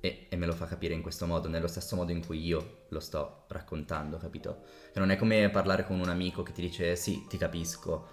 e, 0.00 0.26
e 0.28 0.36
me 0.36 0.46
lo 0.46 0.52
fa 0.52 0.66
capire 0.66 0.92
in 0.92 1.00
questo 1.00 1.26
modo, 1.26 1.48
nello 1.48 1.68
stesso 1.68 1.96
modo 1.96 2.12
in 2.12 2.24
cui 2.24 2.44
io 2.44 2.84
lo 2.88 3.00
sto 3.00 3.44
raccontando, 3.48 4.18
capito? 4.18 4.64
Che 4.92 4.98
non 4.98 5.10
è 5.10 5.16
come 5.16 5.48
parlare 5.48 5.86
con 5.86 5.98
un 5.98 6.10
amico 6.10 6.42
che 6.42 6.52
ti 6.52 6.60
dice 6.60 6.94
sì, 6.94 7.24
ti 7.26 7.38
capisco, 7.38 8.08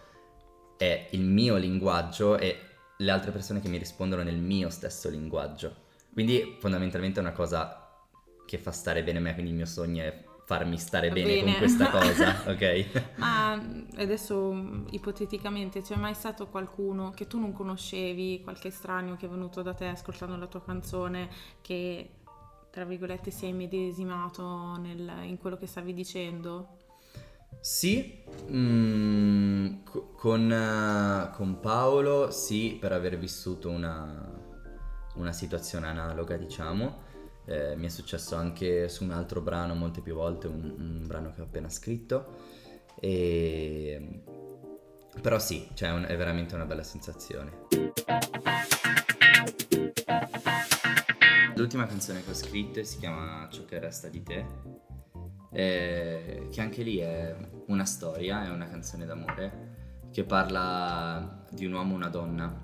è 0.77 1.07
il 1.11 1.21
mio 1.21 1.57
linguaggio 1.57 2.37
e 2.37 2.68
le 3.01 3.11
altre 3.11 3.31
persone 3.31 3.61
che 3.61 3.69
mi 3.69 3.77
rispondono 3.77 4.23
nel 4.23 4.37
mio 4.37 4.69
stesso 4.69 5.09
linguaggio. 5.09 5.87
Quindi 6.11 6.57
fondamentalmente 6.59 7.19
è 7.19 7.23
una 7.23 7.31
cosa 7.31 7.87
che 8.45 8.57
fa 8.57 8.71
stare 8.71 9.03
bene 9.03 9.19
me, 9.19 9.33
quindi 9.33 9.51
il 9.51 9.57
mio 9.57 9.65
sogno 9.65 10.03
è 10.03 10.23
farmi 10.45 10.77
stare 10.77 11.09
bene, 11.11 11.35
Bene. 11.35 11.43
con 11.43 11.53
questa 11.59 11.89
cosa, 11.91 12.43
ok? 12.47 13.15
Ma 13.17 13.53
adesso 13.97 14.83
ipoteticamente 14.89 15.81
c'è 15.81 15.95
mai 15.95 16.13
stato 16.13 16.47
qualcuno 16.47 17.11
che 17.11 17.27
tu 17.27 17.39
non 17.39 17.53
conoscevi, 17.53 18.41
qualche 18.43 18.69
estraneo 18.69 19.15
che 19.15 19.27
è 19.27 19.29
venuto 19.29 19.61
da 19.61 19.73
te 19.73 19.85
ascoltando 19.85 20.35
la 20.35 20.47
tua 20.47 20.61
canzone 20.63 21.29
che 21.61 22.09
tra 22.71 22.83
virgolette 22.83 23.31
si 23.31 23.45
è 23.45 23.49
immedesimato 23.49 24.75
nel- 24.77 25.23
in 25.23 25.37
quello 25.37 25.55
che 25.55 25.67
stavi 25.67 25.93
dicendo? 25.93 26.78
Sì, 27.61 28.23
mm, 28.51 29.83
co- 29.83 30.11
con, 30.15 30.51
eh, 30.51 31.29
con 31.35 31.59
Paolo 31.59 32.31
sì, 32.31 32.77
per 32.79 32.93
aver 32.93 33.17
vissuto 33.17 33.69
una, 33.69 34.31
una 35.15 35.31
situazione 35.33 35.87
analoga, 35.87 36.37
diciamo. 36.37 37.07
Eh, 37.45 37.75
mi 37.75 37.87
è 37.87 37.89
successo 37.89 38.35
anche 38.35 38.87
su 38.89 39.03
un 39.03 39.11
altro 39.11 39.41
brano 39.41 39.73
molte 39.75 40.01
più 40.01 40.13
volte, 40.15 40.47
un, 40.47 40.73
un 40.77 41.07
brano 41.07 41.33
che 41.33 41.41
ho 41.41 41.45
appena 41.45 41.69
scritto. 41.69 42.37
E... 42.99 44.23
Però 45.21 45.37
sì, 45.39 45.67
cioè, 45.73 45.91
un- 45.91 46.05
è 46.07 46.15
veramente 46.15 46.55
una 46.55 46.65
bella 46.65 46.83
sensazione. 46.83 47.65
L'ultima 51.55 51.85
canzone 51.87 52.23
che 52.23 52.29
ho 52.29 52.33
scritto 52.35 52.81
si 52.83 52.99
chiama 52.99 53.47
Ciò 53.51 53.65
che 53.65 53.79
resta 53.79 54.07
di 54.07 54.23
te, 54.23 54.45
eh, 55.51 56.47
che 56.51 56.61
anche 56.61 56.83
lì 56.83 56.97
è 56.97 57.35
una 57.67 57.85
storia, 57.85 58.45
è 58.45 58.49
una 58.49 58.67
canzone 58.67 59.05
d'amore 59.05 59.67
che 60.11 60.23
parla 60.23 61.45
di 61.51 61.65
un 61.65 61.73
uomo 61.73 61.93
e 61.93 61.95
una 61.95 62.09
donna 62.09 62.61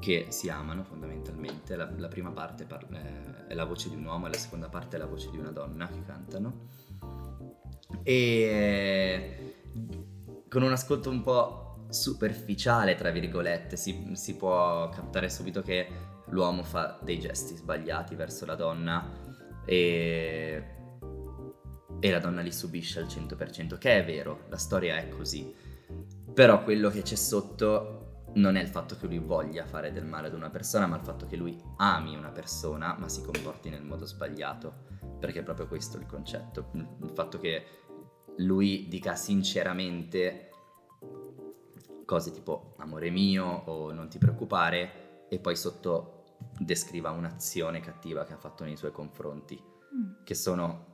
che 0.00 0.26
si 0.28 0.48
amano 0.48 0.84
fondamentalmente. 0.84 1.76
La, 1.76 1.90
la 1.96 2.08
prima 2.08 2.30
parte 2.30 2.64
par- 2.64 2.92
eh, 2.92 3.46
è 3.48 3.54
la 3.54 3.64
voce 3.64 3.88
di 3.88 3.96
un 3.96 4.04
uomo 4.04 4.26
e 4.26 4.30
la 4.30 4.38
seconda 4.38 4.68
parte 4.68 4.96
è 4.96 4.98
la 4.98 5.06
voce 5.06 5.30
di 5.30 5.38
una 5.38 5.50
donna 5.50 5.88
che 5.88 6.02
cantano. 6.04 6.68
E 8.02 9.54
con 10.48 10.62
un 10.62 10.72
ascolto 10.72 11.10
un 11.10 11.22
po' 11.22 11.86
superficiale, 11.88 12.94
tra 12.96 13.10
virgolette, 13.10 13.76
si, 13.76 14.10
si 14.12 14.36
può 14.36 14.88
captare 14.88 15.28
subito 15.30 15.62
che 15.62 15.88
l'uomo 16.28 16.62
fa 16.62 16.98
dei 17.02 17.18
gesti 17.18 17.54
sbagliati 17.54 18.14
verso 18.14 18.44
la 18.46 18.54
donna 18.54 19.08
e, 19.64 20.73
e 22.04 22.10
la 22.10 22.18
donna 22.18 22.42
li 22.42 22.52
subisce 22.52 23.00
al 23.00 23.06
100%, 23.06 23.78
che 23.78 23.96
è 23.96 24.04
vero, 24.04 24.44
la 24.50 24.58
storia 24.58 24.98
è 24.98 25.08
così. 25.08 25.54
Però 26.34 26.62
quello 26.62 26.90
che 26.90 27.00
c'è 27.00 27.14
sotto 27.14 28.24
non 28.34 28.56
è 28.56 28.60
il 28.60 28.68
fatto 28.68 28.98
che 28.98 29.06
lui 29.06 29.20
voglia 29.20 29.64
fare 29.64 29.90
del 29.90 30.04
male 30.04 30.26
ad 30.26 30.34
una 30.34 30.50
persona, 30.50 30.86
ma 30.86 30.96
il 30.96 31.02
fatto 31.02 31.24
che 31.24 31.36
lui 31.36 31.58
ami 31.78 32.14
una 32.14 32.28
persona, 32.28 32.94
ma 32.98 33.08
si 33.08 33.22
comporti 33.22 33.70
nel 33.70 33.84
modo 33.84 34.04
sbagliato. 34.04 34.82
Perché 35.18 35.40
è 35.40 35.42
proprio 35.42 35.66
questo 35.66 35.96
il 35.96 36.04
concetto. 36.04 36.72
Il 36.74 37.10
fatto 37.14 37.38
che 37.38 37.64
lui 38.36 38.86
dica 38.86 39.14
sinceramente 39.14 40.50
cose 42.04 42.32
tipo 42.32 42.74
amore 42.80 43.08
mio 43.08 43.46
o 43.46 43.92
non 43.92 44.10
ti 44.10 44.18
preoccupare 44.18 45.26
e 45.30 45.38
poi 45.38 45.56
sotto 45.56 46.24
descriva 46.58 47.12
un'azione 47.12 47.80
cattiva 47.80 48.24
che 48.24 48.34
ha 48.34 48.38
fatto 48.38 48.62
nei 48.62 48.76
suoi 48.76 48.92
confronti, 48.92 49.58
che 50.22 50.34
sono 50.34 50.92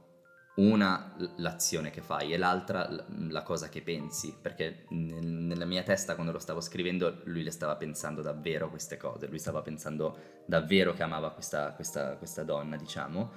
una 0.55 1.15
l'azione 1.37 1.91
che 1.91 2.03
fai 2.03 2.33
e 2.33 2.37
l'altra 2.37 2.89
la 3.29 3.43
cosa 3.43 3.69
che 3.69 3.83
pensi, 3.83 4.37
perché 4.41 4.85
nel- 4.91 5.25
nella 5.25 5.65
mia 5.65 5.83
testa 5.83 6.15
quando 6.15 6.33
lo 6.33 6.39
stavo 6.39 6.61
scrivendo 6.61 7.21
lui 7.25 7.43
le 7.43 7.51
stava 7.51 7.77
pensando 7.77 8.21
davvero 8.21 8.69
queste 8.69 8.97
cose, 8.97 9.27
lui 9.29 9.39
stava 9.39 9.63
pensando 9.63 10.19
davvero 10.47 10.93
che 10.93 11.03
amava 11.03 11.31
questa, 11.31 11.73
questa- 11.73 12.17
questa 12.17 12.43
donna, 12.43 12.77
diciamo, 12.77 13.31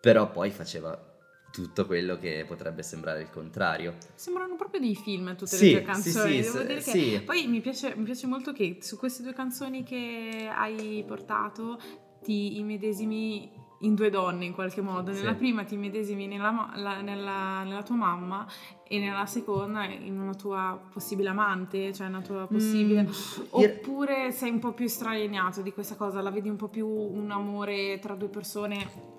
però 0.00 0.30
poi 0.30 0.50
faceva 0.50 1.14
tutto 1.50 1.86
quello 1.86 2.18
che 2.18 2.44
potrebbe 2.46 2.82
sembrare 2.82 3.22
il 3.22 3.30
contrario. 3.30 3.94
Sembrano 4.14 4.56
proprio 4.56 4.80
dei 4.80 4.94
film 4.94 5.34
tutte 5.36 5.56
Sì, 5.56 5.72
le 5.72 5.78
tue 5.78 5.82
canzoni. 5.82 6.42
sì, 6.42 6.42
Devo 6.42 6.58
sì, 6.58 6.66
dire 6.66 6.74
che 6.74 6.90
sì. 6.90 7.22
poi 7.24 7.46
mi 7.46 7.60
piace, 7.60 7.94
mi 7.96 8.04
piace 8.04 8.26
molto 8.26 8.52
che 8.52 8.78
su 8.82 8.98
queste 8.98 9.22
due 9.22 9.32
canzoni 9.32 9.82
che 9.82 10.50
hai 10.52 11.02
portato 11.06 11.80
ti 12.22 12.58
immedesimi 12.58 13.50
in 13.80 13.94
due 13.94 14.10
donne 14.10 14.44
in 14.44 14.52
qualche 14.54 14.80
modo. 14.80 15.12
Sì. 15.12 15.20
Nella 15.20 15.34
prima 15.34 15.64
ti 15.64 15.74
immedesimi 15.74 16.26
nella, 16.26 16.70
la- 16.76 17.00
nella- 17.00 17.62
nella 17.64 17.82
tua 17.82 17.96
mamma 17.96 18.46
e 18.88 18.98
nella 18.98 19.26
seconda 19.26 19.84
in 19.84 20.18
una 20.18 20.34
tua 20.34 20.80
possibile 20.92 21.28
amante, 21.28 21.92
cioè 21.92 22.06
una 22.06 22.20
tua 22.22 22.46
possibile... 22.46 23.02
Mm, 23.02 23.06
Oppure 23.50 24.32
sei 24.32 24.50
un 24.50 24.58
po' 24.60 24.72
più 24.72 24.84
estralienato 24.86 25.60
di 25.62 25.72
questa 25.72 25.96
cosa, 25.96 26.20
la 26.22 26.30
vedi 26.30 26.48
un 26.48 26.56
po' 26.56 26.68
più 26.68 26.86
un 26.88 27.30
amore 27.30 27.98
tra 28.00 28.14
due 28.14 28.28
persone 28.28 29.14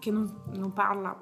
che 0.00 0.10
non, 0.10 0.42
non 0.54 0.72
parla 0.72 1.16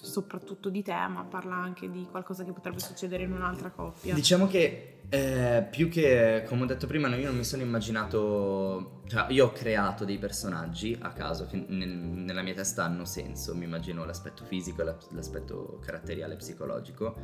soprattutto 0.00 0.68
di 0.68 0.82
te, 0.82 0.92
ma 0.92 1.24
parla 1.28 1.54
anche 1.56 1.90
di 1.90 2.06
qualcosa 2.10 2.44
che 2.44 2.52
potrebbe 2.52 2.80
succedere 2.80 3.24
in 3.24 3.32
un'altra 3.32 3.70
coppia. 3.70 4.14
Diciamo 4.14 4.46
che 4.46 5.00
eh, 5.08 5.66
più 5.70 5.88
che, 5.88 6.44
come 6.48 6.62
ho 6.62 6.66
detto 6.66 6.86
prima, 6.86 7.08
io 7.16 7.26
non 7.28 7.36
mi 7.36 7.44
sono 7.44 7.62
immaginato, 7.62 9.02
cioè 9.06 9.26
io 9.30 9.46
ho 9.46 9.52
creato 9.52 10.04
dei 10.04 10.18
personaggi 10.18 10.96
a 11.00 11.12
caso 11.12 11.46
che 11.46 11.56
nel- 11.68 11.88
nella 11.88 12.42
mia 12.42 12.54
testa 12.54 12.84
hanno 12.84 13.04
senso, 13.04 13.54
mi 13.54 13.64
immagino 13.64 14.04
l'aspetto 14.04 14.44
fisico 14.44 14.82
la- 14.82 14.96
l'aspetto 15.10 15.78
caratteriale 15.80 16.36
psicologico, 16.36 17.14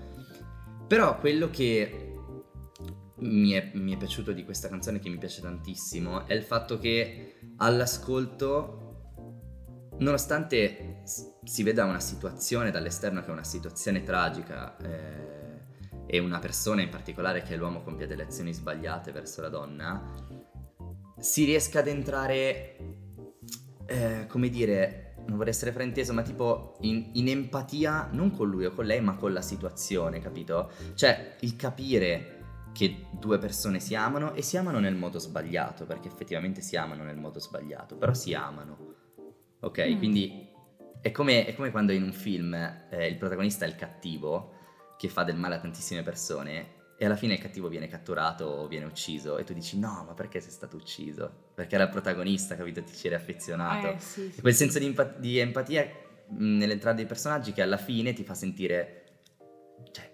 però 0.87 1.19
quello 1.19 1.51
che 1.51 2.15
mi 3.17 3.51
è, 3.53 3.71
mi 3.75 3.95
è 3.95 3.97
piaciuto 3.97 4.33
di 4.33 4.45
questa 4.45 4.69
canzone, 4.69 4.99
che 4.99 5.09
mi 5.09 5.19
piace 5.19 5.41
tantissimo, 5.43 6.27
è 6.27 6.35
il 6.35 6.43
fatto 6.43 6.79
che 6.79 7.37
all'ascolto, 7.57 8.92
nonostante 9.99 11.03
si 11.05 11.63
veda 11.63 11.85
una 11.85 12.01
situazione 12.01 12.71
dall'esterno 12.71 13.21
che 13.21 13.29
è 13.29 13.33
una 13.33 13.45
situazione 13.45 14.03
tragica, 14.03 14.77
eh, 14.79 15.33
e 16.07 16.19
una 16.19 16.39
persona 16.39 16.83
in 16.83 16.91
particolare 16.91 17.43
che 17.43 17.55
è 17.55 17.57
l'uomo 17.57 17.83
compie 17.83 18.07
delle 18.07 18.25
azioni 18.25 18.53
sbagliate 18.53 19.13
verso 19.13 19.41
la 19.41 19.49
donna, 19.49 20.15
si 21.19 21.45
riesca 21.45 21.79
ad 21.79 21.87
entrare, 21.87 22.77
eh, 23.87 24.27
come 24.29 24.51
dire, 24.51 25.15
non 25.27 25.39
vorrei 25.39 25.53
essere 25.53 25.73
frainteso, 25.73 26.13
ma 26.13 26.21
tipo 26.21 26.77
in, 26.81 27.13
in 27.15 27.29
empatia 27.29 28.11
non 28.13 28.31
con 28.31 28.51
lui 28.51 28.67
o 28.67 28.73
con 28.73 28.85
lei, 28.85 29.01
ma 29.01 29.17
con 29.17 29.33
la 29.33 29.41
situazione, 29.41 30.21
capito? 30.21 30.73
Cioè 30.95 31.37
il 31.41 31.57
capire 31.57 32.41
che 32.73 33.07
due 33.13 33.39
persone 33.39 33.81
si 33.81 33.95
amano 33.95 34.35
e 34.35 34.43
si 34.43 34.59
amano 34.59 34.81
nel 34.81 34.97
modo 34.97 35.19
sbagliato, 35.19 35.87
perché 35.87 36.09
effettivamente 36.09 36.61
si 36.61 36.77
amano 36.77 37.05
nel 37.05 37.17
modo 37.17 37.39
sbagliato, 37.39 37.97
però 37.97 38.13
si 38.13 38.35
amano. 38.35 39.01
Ok, 39.65 39.79
Mm. 39.95 39.99
quindi 39.99 40.49
è 41.01 41.11
come, 41.13 41.45
è 41.47 41.55
come 41.55 41.71
quando 41.71 41.93
in 41.93 42.03
un 42.03 42.13
film 42.13 42.55
eh, 42.55 43.07
il 43.07 43.17
protagonista 43.17 43.65
è 43.65 43.69
il 43.69 43.75
cattivo 43.77 44.55
che 44.97 45.09
fa 45.09 45.25
del 45.25 45.37
male 45.37 45.57
a 45.57 45.61
tantissime 45.61 46.03
persone 46.03 46.81
e 46.97 47.05
alla 47.05 47.17
fine 47.17 47.35
il 47.35 47.41
cattivo 47.41 47.69
viene 47.69 47.89
catturato 47.89 48.45
o 48.45 48.67
viene 48.69 48.85
ucciso 48.87 49.39
e 49.39 49.45
tu 49.45 49.53
dici 49.53 49.79
no, 49.79 50.05
ma 50.07 50.15
perché 50.15 50.41
sei 50.41 50.51
stato 50.53 50.77
ucciso? 50.77 51.51
Perché 51.55 51.75
era 51.75 51.85
il 51.85 51.91
protagonista, 51.91 52.55
capito? 52.57 52.83
Ti 52.83 52.93
c'eri 52.93 53.15
affezionato. 53.15 53.89
Eh, 53.95 53.99
sì, 53.99 54.31
sì, 54.31 54.41
quel 54.41 54.55
senso 54.55 54.79
di, 54.79 54.87
empa- 54.87 55.05
di 55.17 55.39
empatia 55.39 55.85
mh, 56.29 56.57
nell'entrata 56.59 56.97
dei 56.97 57.07
personaggi 57.07 57.53
che 57.53 57.63
alla 57.63 57.77
fine 57.79 58.13
ti 58.13 58.23
fa 58.23 58.35
sentire, 58.35 59.21
cioè, 59.91 60.09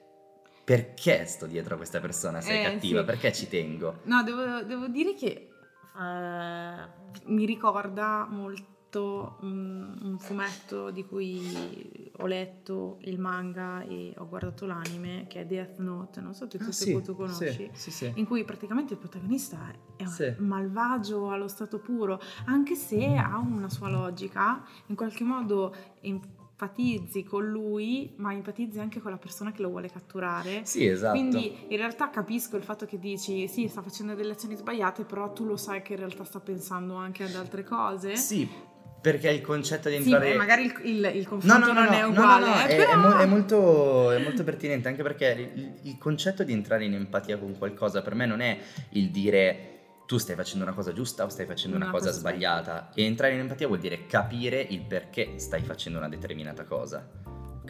perché 0.65 1.27
sto 1.27 1.47
dietro 1.47 1.75
a 1.75 1.77
questa 1.77 2.01
persona 2.01 2.41
se 2.41 2.53
è 2.55 2.59
Eh, 2.67 2.71
cattiva? 2.71 3.01
sì. 3.01 3.05
Perché 3.07 3.33
ci 3.33 3.49
tengo? 3.49 4.01
No, 4.05 4.23
devo, 4.23 4.63
devo 4.63 4.87
dire 4.89 5.13
che 5.15 5.51
eh, 5.99 6.89
mi 7.25 7.45
ricorda 7.45 8.27
molto 8.31 8.77
un, 8.97 9.99
un 10.03 10.19
fumetto 10.19 10.91
di 10.91 11.05
cui 11.05 12.11
ho 12.17 12.27
letto 12.27 12.99
il 13.03 13.19
manga 13.21 13.83
e 13.83 14.15
ho 14.17 14.27
guardato 14.29 14.65
l'anime, 14.67 15.27
che 15.29 15.41
è 15.43 15.47
Death 15.47 15.79
Note, 15.79 16.21
non 16.21 16.35
so 16.35 16.47
tu, 16.49 16.57
tu, 16.59 16.71
se 16.73 17.03
tu 17.03 17.15
conosci. 17.15 17.45
Ah, 17.45 17.53
Sì, 17.53 17.71
sì, 17.75 17.91
sì. 17.91 18.13
in 18.15 18.27
cui 18.27 18.45
praticamente 18.45 18.95
il 18.95 18.99
protagonista 18.99 19.71
è 19.97 20.03
un 20.03 20.09
Sì. 20.09 20.35
malvagio 20.39 21.31
allo 21.31 21.49
stato 21.49 21.79
puro, 21.79 22.19
anche 22.47 22.75
se 22.75 23.15
ha 23.15 23.37
una 23.39 23.69
sua 23.69 23.89
logica, 23.91 24.65
in 24.87 24.95
qualche 24.97 25.23
modo 25.25 25.75
empatizzi 26.01 27.23
con 27.25 27.47
lui, 27.49 28.13
ma 28.17 28.33
empatizzi 28.33 28.81
anche 28.81 29.01
con 29.01 29.11
la 29.13 29.17
persona 29.19 29.53
che 29.53 29.63
lo 29.63 29.69
vuole 29.69 29.89
catturare. 29.91 30.65
Sì, 30.65 30.87
esatto. 30.87 31.17
Quindi 31.19 31.67
in 31.69 31.77
realtà 31.77 32.11
capisco 32.11 32.57
il 32.57 32.63
fatto 32.65 32.85
che 32.87 32.99
dici 32.99 33.47
sì, 33.47 33.69
sta 33.69 33.83
facendo 33.83 34.15
delle 34.15 34.33
azioni 34.33 34.57
sbagliate, 34.57 35.05
però 35.05 35.33
tu 35.33 35.45
lo 35.45 35.57
sai 35.57 35.83
che 35.83 35.93
in 35.93 35.99
realtà 36.01 36.25
sta 36.25 36.41
pensando 36.41 36.95
anche 36.95 37.23
ad 37.25 37.35
altre 37.35 37.63
cose. 37.65 38.17
Sì, 38.17 38.49
perché 39.01 39.31
il 39.31 39.41
concetto 39.41 39.89
di 39.89 40.03
Sì, 40.03 40.11
entrare... 40.11 40.35
magari 40.35 40.65
il, 40.65 40.75
il- 40.85 41.11
il 41.15 41.27
confronto 41.29 41.67
no, 41.67 41.73
no, 41.73 41.81
non 41.81 41.85
no, 41.85 41.91
è 41.97 42.01
no, 42.01 42.07
no, 42.07 42.13
uguale, 42.13 42.47
no, 42.47 42.55
eh, 42.61 42.67
è, 42.67 42.77
però... 42.77 42.91
è 42.91 42.97
mo- 42.97 43.17
è 43.19 43.27
molto, 43.27 44.11
è 44.11 44.19
molto 44.19 44.45
pertinente 44.45 44.89
anche 44.89 45.03
perché 45.03 45.51
il, 45.55 45.73
il 45.83 45.99
concetto 45.99 46.43
di 46.43 46.53
entrare 46.53 46.85
in 46.85 46.95
empatia 46.95 47.39
con 47.39 47.57
qualcosa 47.57 48.03
per 48.03 48.15
me 48.15 48.27
non 48.27 48.41
è 48.41 48.59
il 48.91 49.11
dire 49.11 49.73
tu 50.07 50.17
stai 50.19 50.35
facendo 50.37 50.65
una 50.65 50.75
cosa 50.75 50.93
giusta 50.93 51.25
o 51.25 51.29
stai 51.29 51.45
facendo 51.47 51.77
una, 51.77 51.87
Una 51.87 51.95
cosa, 51.95 52.07
cosa 52.09 52.19
sbagliata 52.19 52.91
e 52.95 53.05
entrare 53.05 53.35
in 53.35 53.41
empatia 53.41 53.67
vuol 53.67 53.79
dire 53.79 54.07
capire 54.07 54.61
il 54.61 54.81
perché 54.81 55.35
stai 55.39 55.63
facendo 55.63 55.99
una 55.99 56.09
determinata 56.09 56.65
cosa. 56.65 57.07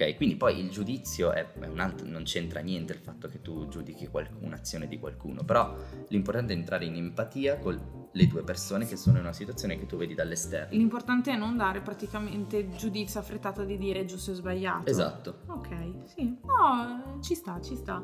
Ok, 0.00 0.14
quindi 0.14 0.36
poi 0.36 0.60
il 0.60 0.70
giudizio 0.70 1.32
è, 1.32 1.44
è 1.58 1.66
un 1.66 1.80
altro, 1.80 2.06
non 2.06 2.22
c'entra 2.22 2.60
niente 2.60 2.92
il 2.92 3.00
fatto 3.00 3.26
che 3.26 3.42
tu 3.42 3.66
giudichi 3.66 4.06
qual- 4.06 4.28
un'azione 4.42 4.86
di 4.86 4.96
qualcuno, 4.96 5.42
però 5.42 5.74
l'importante 6.10 6.52
è 6.52 6.56
entrare 6.56 6.84
in 6.84 6.94
empatia 6.94 7.58
con 7.58 8.06
le 8.12 8.26
due 8.28 8.44
persone 8.44 8.86
che 8.86 8.94
sono 8.96 9.16
in 9.16 9.24
una 9.24 9.32
situazione 9.32 9.76
che 9.76 9.86
tu 9.86 9.96
vedi 9.96 10.14
dall'esterno. 10.14 10.76
L'importante 10.76 11.32
è 11.32 11.36
non 11.36 11.56
dare 11.56 11.80
praticamente 11.80 12.68
giudizio 12.70 13.18
affrettato 13.18 13.64
di 13.64 13.76
dire 13.76 14.04
giusto 14.04 14.30
e 14.30 14.34
sbagliato. 14.34 14.88
Esatto. 14.88 15.40
Ok, 15.46 15.68
sì. 16.04 16.36
No, 16.44 17.18
ci 17.20 17.34
sta, 17.34 17.60
ci 17.60 17.74
sta. 17.74 18.00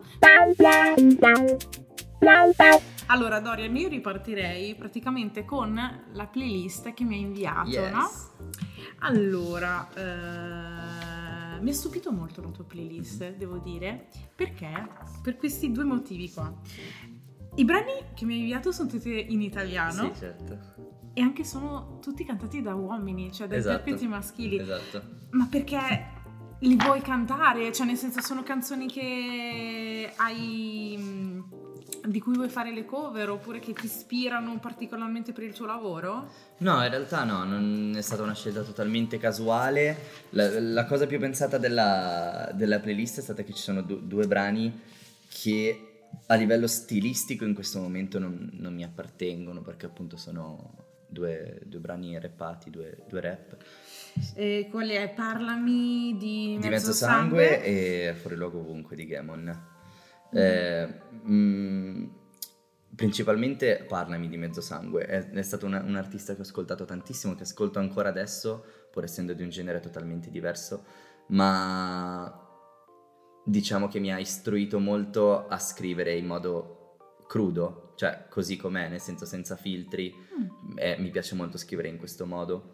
Allora, 3.06 3.38
Dorian, 3.38 3.76
io 3.76 3.86
ripartirei 3.88 4.74
praticamente 4.74 5.44
con 5.44 5.74
la 6.12 6.26
playlist 6.26 6.92
che 6.92 7.04
mi 7.04 7.14
hai 7.14 7.20
inviato, 7.20 7.68
Yes. 7.70 7.92
no? 7.92 8.10
Allora, 9.00 9.88
eh, 9.94 11.13
mi 11.60 11.70
ha 11.70 11.72
stupito 11.74 12.12
molto 12.12 12.40
la 12.42 12.48
tua 12.48 12.64
playlist, 12.64 13.34
devo 13.36 13.58
dire, 13.58 14.06
perché? 14.34 14.88
Per 15.22 15.36
questi 15.36 15.70
due 15.72 15.84
motivi 15.84 16.30
qua. 16.30 16.52
I 17.56 17.64
brani 17.64 17.92
che 18.14 18.24
mi 18.24 18.34
hai 18.34 18.40
inviato 18.40 18.72
sono 18.72 18.88
tutti 18.88 19.32
in 19.32 19.40
italiano 19.40 20.12
Sì, 20.12 20.18
certo. 20.20 20.58
e 21.12 21.20
anche 21.22 21.44
sono 21.44 21.98
tutti 22.00 22.24
cantati 22.24 22.60
da 22.62 22.74
uomini, 22.74 23.30
cioè 23.32 23.46
da 23.46 23.54
Esatto. 23.56 23.76
interpreti 23.78 24.06
maschili. 24.08 24.58
Esatto. 24.58 25.02
Ma 25.30 25.46
perché 25.48 26.12
li 26.60 26.76
vuoi 26.76 27.00
cantare? 27.00 27.72
Cioè, 27.72 27.86
nel 27.86 27.96
senso, 27.96 28.20
sono 28.22 28.42
canzoni 28.42 28.86
che 28.88 30.12
hai. 30.16 31.33
Di 32.06 32.20
cui 32.20 32.34
vuoi 32.34 32.48
fare 32.48 32.72
le 32.72 32.84
cover 32.84 33.30
oppure 33.30 33.58
che 33.58 33.72
ti 33.72 33.86
ispirano 33.86 34.58
particolarmente 34.58 35.32
per 35.32 35.44
il 35.44 35.52
tuo 35.52 35.66
lavoro? 35.66 36.30
No, 36.58 36.82
in 36.82 36.90
realtà 36.90 37.24
no, 37.24 37.44
non 37.44 37.94
è 37.96 38.02
stata 38.02 38.22
una 38.22 38.34
scelta 38.34 38.62
totalmente 38.62 39.18
casuale. 39.18 39.96
La, 40.30 40.60
la 40.60 40.84
cosa 40.84 41.06
più 41.06 41.18
pensata 41.18 41.58
della, 41.58 42.50
della 42.54 42.80
playlist 42.80 43.18
è 43.18 43.22
stata 43.22 43.42
che 43.42 43.52
ci 43.54 43.62
sono 43.62 43.82
du- 43.82 44.06
due 44.06 44.26
brani 44.26 44.80
che 45.28 45.88
a 46.26 46.34
livello 46.34 46.66
stilistico 46.66 47.44
in 47.44 47.54
questo 47.54 47.80
momento 47.80 48.18
non, 48.18 48.50
non 48.52 48.74
mi 48.74 48.84
appartengono 48.84 49.62
perché 49.62 49.86
appunto 49.86 50.16
sono 50.16 50.74
due, 51.06 51.60
due 51.64 51.80
brani 51.80 52.18
rappati, 52.18 52.70
due, 52.70 52.98
due 53.08 53.20
rap 53.20 53.56
E 54.34 54.68
qual 54.70 54.88
è? 54.88 55.10
Parlami 55.10 56.16
di, 56.16 56.58
di 56.60 56.68
mezzo 56.68 56.92
sangue 56.92 57.62
e 57.62 58.14
fuori 58.14 58.36
luogo 58.36 58.60
ovunque 58.60 58.94
di 58.94 59.06
Gamon. 59.06 59.72
Eh, 60.34 61.00
mm, 61.28 62.06
principalmente 62.94 63.84
parlami 63.88 64.28
di 64.28 64.36
mezzo 64.36 64.60
sangue, 64.60 65.04
è, 65.06 65.30
è 65.30 65.42
stato 65.42 65.66
una- 65.66 65.82
un 65.82 65.96
artista 65.96 66.34
che 66.34 66.40
ho 66.40 66.44
ascoltato 66.44 66.84
tantissimo, 66.84 67.34
che 67.34 67.42
ascolto 67.42 67.78
ancora 67.78 68.08
adesso, 68.08 68.64
pur 68.90 69.04
essendo 69.04 69.32
di 69.32 69.42
un 69.42 69.48
genere 69.48 69.80
totalmente 69.80 70.30
diverso, 70.30 70.84
ma 71.28 72.40
diciamo 73.44 73.88
che 73.88 73.98
mi 73.98 74.12
ha 74.12 74.18
istruito 74.18 74.78
molto 74.78 75.46
a 75.48 75.58
scrivere 75.58 76.14
in 76.16 76.26
modo 76.26 76.96
crudo, 77.26 77.92
cioè 77.96 78.26
così 78.28 78.56
com'è, 78.56 78.88
nel 78.88 79.00
senso 79.00 79.24
senza 79.26 79.56
filtri, 79.56 80.14
Mm. 80.34 80.78
eh, 80.78 80.96
mi 80.98 81.10
piace 81.10 81.34
molto 81.34 81.56
scrivere 81.58 81.88
in 81.88 81.96
questo 81.98 82.26
modo. 82.26 82.73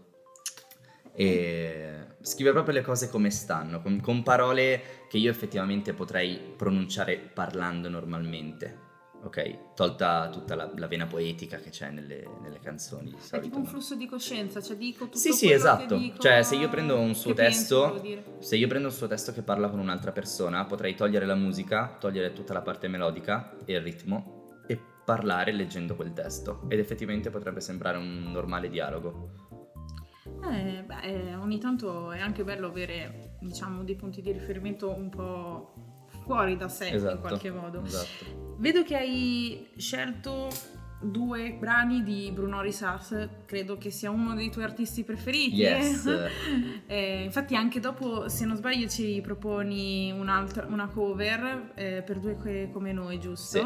E 1.14 2.06
scrive 2.22 2.52
proprio 2.52 2.74
le 2.74 2.82
cose 2.82 3.08
come 3.08 3.30
stanno, 3.30 3.80
con, 3.80 4.00
con 4.00 4.22
parole 4.22 5.06
che 5.08 5.18
io 5.18 5.30
effettivamente 5.30 5.92
potrei 5.94 6.38
pronunciare 6.56 7.16
parlando 7.16 7.88
normalmente. 7.88 8.88
Ok, 9.22 9.74
tolta 9.74 10.30
tutta 10.30 10.54
la, 10.54 10.70
la 10.76 10.86
vena 10.86 11.06
poetica 11.06 11.58
che 11.58 11.68
c'è 11.68 11.90
nelle, 11.90 12.26
nelle 12.40 12.58
canzoni. 12.58 13.10
Di 13.10 13.16
È 13.16 13.20
solito, 13.20 13.48
tipo 13.48 13.58
un 13.58 13.66
flusso 13.66 13.94
di 13.94 14.06
coscienza, 14.06 14.62
cioè 14.62 14.76
dico 14.76 15.04
tutto 15.04 15.18
Sì, 15.18 15.32
sì, 15.32 15.52
esatto. 15.52 15.98
dico, 15.98 16.18
Cioè, 16.18 16.42
se 16.42 16.56
io 16.56 16.70
prendo 16.70 16.98
un 16.98 17.14
suo 17.14 17.34
penso, 17.34 17.82
testo- 17.82 17.98
dire. 18.00 18.24
Se 18.38 18.56
io 18.56 18.66
prendo 18.66 18.88
un 18.88 18.94
suo 18.94 19.08
testo 19.08 19.32
che 19.32 19.42
parla 19.42 19.68
con 19.68 19.78
un'altra 19.78 20.10
persona, 20.12 20.64
potrei 20.64 20.94
togliere 20.94 21.26
la 21.26 21.34
musica, 21.34 21.96
togliere 22.00 22.32
tutta 22.32 22.54
la 22.54 22.62
parte 22.62 22.88
melodica 22.88 23.58
e 23.66 23.74
il 23.74 23.82
ritmo 23.82 24.62
e 24.66 24.80
parlare 25.04 25.52
leggendo 25.52 25.96
quel 25.96 26.14
testo. 26.14 26.62
Ed 26.68 26.78
effettivamente 26.78 27.28
potrebbe 27.28 27.60
sembrare 27.60 27.98
un 27.98 28.30
normale 28.32 28.70
dialogo. 28.70 29.49
Eh, 30.42 30.82
beh, 30.84 31.34
ogni 31.34 31.58
tanto 31.58 32.12
è 32.12 32.20
anche 32.20 32.44
bello 32.44 32.68
avere, 32.68 33.36
diciamo, 33.40 33.82
dei 33.84 33.96
punti 33.96 34.22
di 34.22 34.32
riferimento 34.32 34.90
un 34.90 35.08
po' 35.08 35.72
fuori 36.24 36.56
da 36.56 36.68
sé 36.68 36.90
esatto, 36.90 37.14
in 37.14 37.20
qualche 37.20 37.50
modo. 37.50 37.82
Esatto. 37.82 38.56
Vedo 38.58 38.82
che 38.82 38.96
hai 38.96 39.68
scelto 39.76 40.48
due 41.02 41.56
brani 41.58 42.02
di 42.02 42.30
Bruno 42.30 42.60
Risas, 42.60 43.28
credo 43.46 43.78
che 43.78 43.90
sia 43.90 44.10
uno 44.10 44.34
dei 44.34 44.50
tuoi 44.50 44.64
artisti 44.64 45.02
preferiti. 45.02 45.56
Yes. 45.56 46.06
eh, 46.86 47.22
infatti 47.24 47.54
anche 47.54 47.80
dopo, 47.80 48.28
se 48.28 48.44
non 48.44 48.56
sbaglio, 48.56 48.86
ci 48.86 49.20
proponi 49.22 50.12
una 50.12 50.88
cover 50.92 51.72
eh, 51.74 52.02
per 52.02 52.18
due 52.18 52.68
come 52.70 52.92
noi, 52.92 53.18
giusto? 53.18 53.58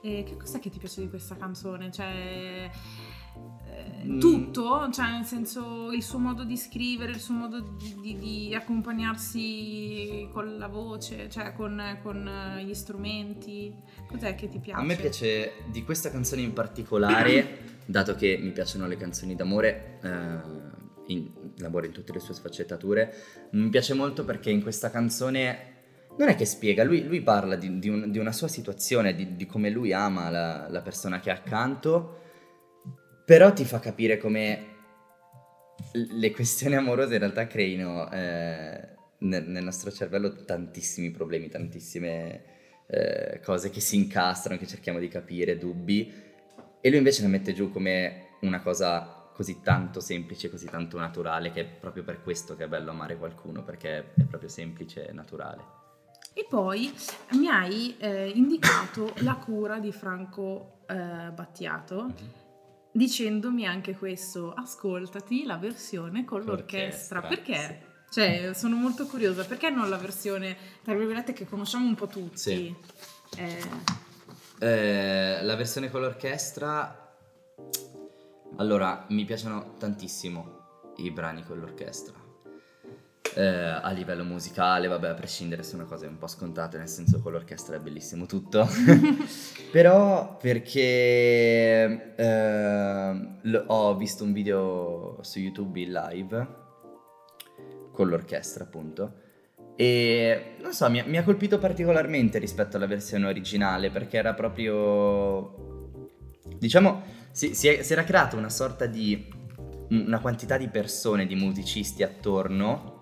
Sì. 0.00 0.08
E 0.08 0.22
che 0.24 0.36
cos'è 0.36 0.58
che 0.58 0.68
ti 0.68 0.78
piace 0.78 1.00
di 1.00 1.08
questa 1.08 1.36
canzone? 1.36 1.90
Cioè 1.90 2.70
Mm. 4.04 4.20
tutto, 4.20 4.90
cioè 4.90 5.10
nel 5.12 5.24
senso 5.24 5.90
il 5.90 6.02
suo 6.02 6.18
modo 6.18 6.44
di 6.44 6.58
scrivere, 6.58 7.12
il 7.12 7.20
suo 7.20 7.32
modo 7.32 7.60
di, 7.60 7.96
di, 8.00 8.18
di 8.18 8.54
accompagnarsi 8.54 10.28
con 10.30 10.58
la 10.58 10.66
voce, 10.66 11.30
cioè 11.30 11.54
con, 11.54 11.98
con, 12.02 12.60
gli 12.62 12.74
strumenti. 12.74 13.74
Cos'è 14.06 14.34
che 14.34 14.50
ti 14.50 14.58
piace? 14.58 14.80
A 14.80 14.84
me 14.84 14.96
piace 14.96 15.52
di 15.70 15.82
questa 15.84 16.10
canzone 16.10 16.42
in 16.42 16.52
particolare, 16.52 17.78
dato 17.86 18.14
che 18.14 18.38
mi 18.40 18.50
piacciono 18.50 18.86
le 18.86 18.98
canzoni 18.98 19.34
d'amore, 19.34 19.98
eh, 20.02 21.12
in, 21.12 21.30
l'amore 21.56 21.86
in 21.86 21.92
tutte 21.92 22.12
le 22.12 22.20
sue 22.20 22.34
sfaccettature, 22.34 23.14
mi 23.52 23.70
piace 23.70 23.94
molto 23.94 24.24
perché 24.24 24.50
in 24.50 24.60
questa 24.60 24.90
canzone 24.90 25.72
non 26.18 26.28
è 26.28 26.36
che 26.36 26.44
spiega, 26.44 26.84
lui, 26.84 27.04
lui 27.04 27.22
parla 27.22 27.56
di, 27.56 27.78
di, 27.78 27.88
un, 27.88 28.10
di, 28.10 28.18
una 28.18 28.32
sua 28.32 28.48
situazione, 28.48 29.14
di, 29.14 29.34
di 29.34 29.46
come 29.46 29.70
lui 29.70 29.94
ama 29.94 30.28
la, 30.28 30.68
la 30.68 30.82
persona 30.82 31.20
che 31.20 31.30
ha 31.30 31.34
accanto 31.34 32.18
però 33.24 33.52
ti 33.52 33.64
fa 33.64 33.80
capire 33.80 34.18
come 34.18 34.72
le 35.92 36.30
questioni 36.30 36.74
amorose 36.76 37.14
in 37.14 37.20
realtà 37.20 37.46
creino 37.46 38.10
eh, 38.10 38.88
nel, 39.18 39.44
nel, 39.46 39.64
nostro 39.64 39.90
cervello 39.90 40.44
tantissimi 40.44 41.10
problemi, 41.10 41.48
tantissime 41.48 42.42
eh, 42.86 43.40
cose 43.42 43.70
che 43.70 43.80
si 43.80 43.96
incastrano, 43.96 44.58
che 44.58 44.66
cerchiamo 44.66 44.98
di 44.98 45.08
capire, 45.08 45.56
dubbi, 45.58 46.12
e 46.80 46.88
lui 46.88 46.98
invece 46.98 47.22
la 47.22 47.28
mette 47.28 47.54
giù 47.54 47.70
come 47.70 48.36
una 48.42 48.60
cosa 48.60 49.30
così 49.32 49.60
tanto 49.62 50.00
semplice, 50.00 50.50
così 50.50 50.66
tanto 50.66 50.98
naturale, 50.98 51.50
che 51.50 51.62
è 51.62 51.64
proprio 51.64 52.04
per 52.04 52.22
questo 52.22 52.54
che 52.56 52.64
è 52.64 52.68
bello 52.68 52.90
amare 52.90 53.16
qualcuno, 53.16 53.64
perché 53.64 53.98
è 53.98 54.24
proprio 54.28 54.48
semplice 54.48 55.08
e 55.08 55.12
naturale. 55.12 55.62
E 56.34 56.46
poi 56.48 56.92
mi 57.32 57.48
hai 57.48 57.96
eh, 57.98 58.28
indicato 58.28 59.12
la 59.18 59.36
cura 59.36 59.78
di 59.78 59.92
Franco 59.92 60.80
eh, 60.88 61.30
Battiato. 61.32 62.04
Mm-hmm 62.04 62.43
dicendomi 62.94 63.66
anche 63.66 63.96
questo, 63.96 64.52
ascoltati 64.52 65.44
la 65.44 65.56
versione 65.56 66.24
con 66.24 66.44
l'orchestra, 66.44 67.20
l'orchestra. 67.20 67.20
perché? 67.20 67.86
Sì. 68.08 68.20
Cioè, 68.20 68.54
sono 68.54 68.76
molto 68.76 69.06
curiosa, 69.06 69.44
perché 69.44 69.70
non 69.70 69.88
la 69.88 69.96
versione, 69.96 70.56
tra 70.84 70.94
virgolette, 70.94 71.32
che 71.32 71.46
conosciamo 71.46 71.86
un 71.86 71.96
po' 71.96 72.06
tutti? 72.06 72.38
Sì. 72.38 72.74
Eh... 73.36 74.02
Eh, 74.60 75.42
la 75.42 75.56
versione 75.56 75.90
con 75.90 76.00
l'orchestra... 76.02 77.00
Allora, 78.56 79.04
mi 79.08 79.24
piacciono 79.24 79.74
tantissimo 79.78 80.92
i 80.98 81.10
brani 81.10 81.42
con 81.42 81.58
l'orchestra 81.58 82.23
eh, 83.34 83.44
a 83.44 83.90
livello 83.90 84.24
musicale, 84.24 84.86
vabbè, 84.86 85.08
a 85.08 85.14
prescindere 85.14 85.62
sono 85.62 85.86
cose 85.86 86.06
un 86.06 86.18
po' 86.18 86.28
scontate, 86.28 86.78
nel 86.78 86.88
senso 86.88 87.20
con 87.20 87.32
l'orchestra 87.32 87.76
è 87.76 87.80
bellissimo 87.80 88.26
tutto. 88.26 88.66
Però 89.72 90.36
perché 90.36 92.14
eh, 92.14 93.64
ho 93.66 93.96
visto 93.96 94.24
un 94.24 94.32
video 94.32 95.18
su 95.22 95.40
YouTube 95.40 95.80
in 95.80 95.92
live 95.92 96.48
con 97.90 98.08
l'orchestra, 98.08 98.64
appunto. 98.64 99.20
E 99.76 100.54
non 100.60 100.72
so, 100.72 100.88
mi, 100.88 101.02
mi 101.04 101.16
ha 101.16 101.24
colpito 101.24 101.58
particolarmente 101.58 102.38
rispetto 102.38 102.76
alla 102.76 102.86
versione 102.86 103.26
originale 103.26 103.90
perché 103.90 104.16
era 104.16 104.32
proprio. 104.34 105.90
Diciamo, 106.56 107.02
si, 107.32 107.54
si, 107.54 107.66
è, 107.66 107.82
si 107.82 107.92
era 107.92 108.04
creata 108.04 108.36
una 108.36 108.50
sorta 108.50 108.86
di. 108.86 109.28
una 109.90 110.20
quantità 110.20 110.56
di 110.56 110.68
persone, 110.68 111.26
di 111.26 111.34
musicisti 111.34 112.04
attorno 112.04 112.93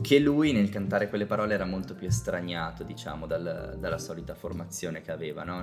che 0.00 0.18
lui 0.18 0.52
nel 0.52 0.70
cantare 0.70 1.08
quelle 1.08 1.26
parole 1.26 1.54
era 1.54 1.64
molto 1.64 1.94
più 1.94 2.06
estraniato, 2.06 2.82
diciamo, 2.82 3.26
dal, 3.26 3.76
dalla 3.78 3.98
solita 3.98 4.34
formazione 4.34 5.02
che 5.02 5.12
aveva, 5.12 5.44
no? 5.44 5.62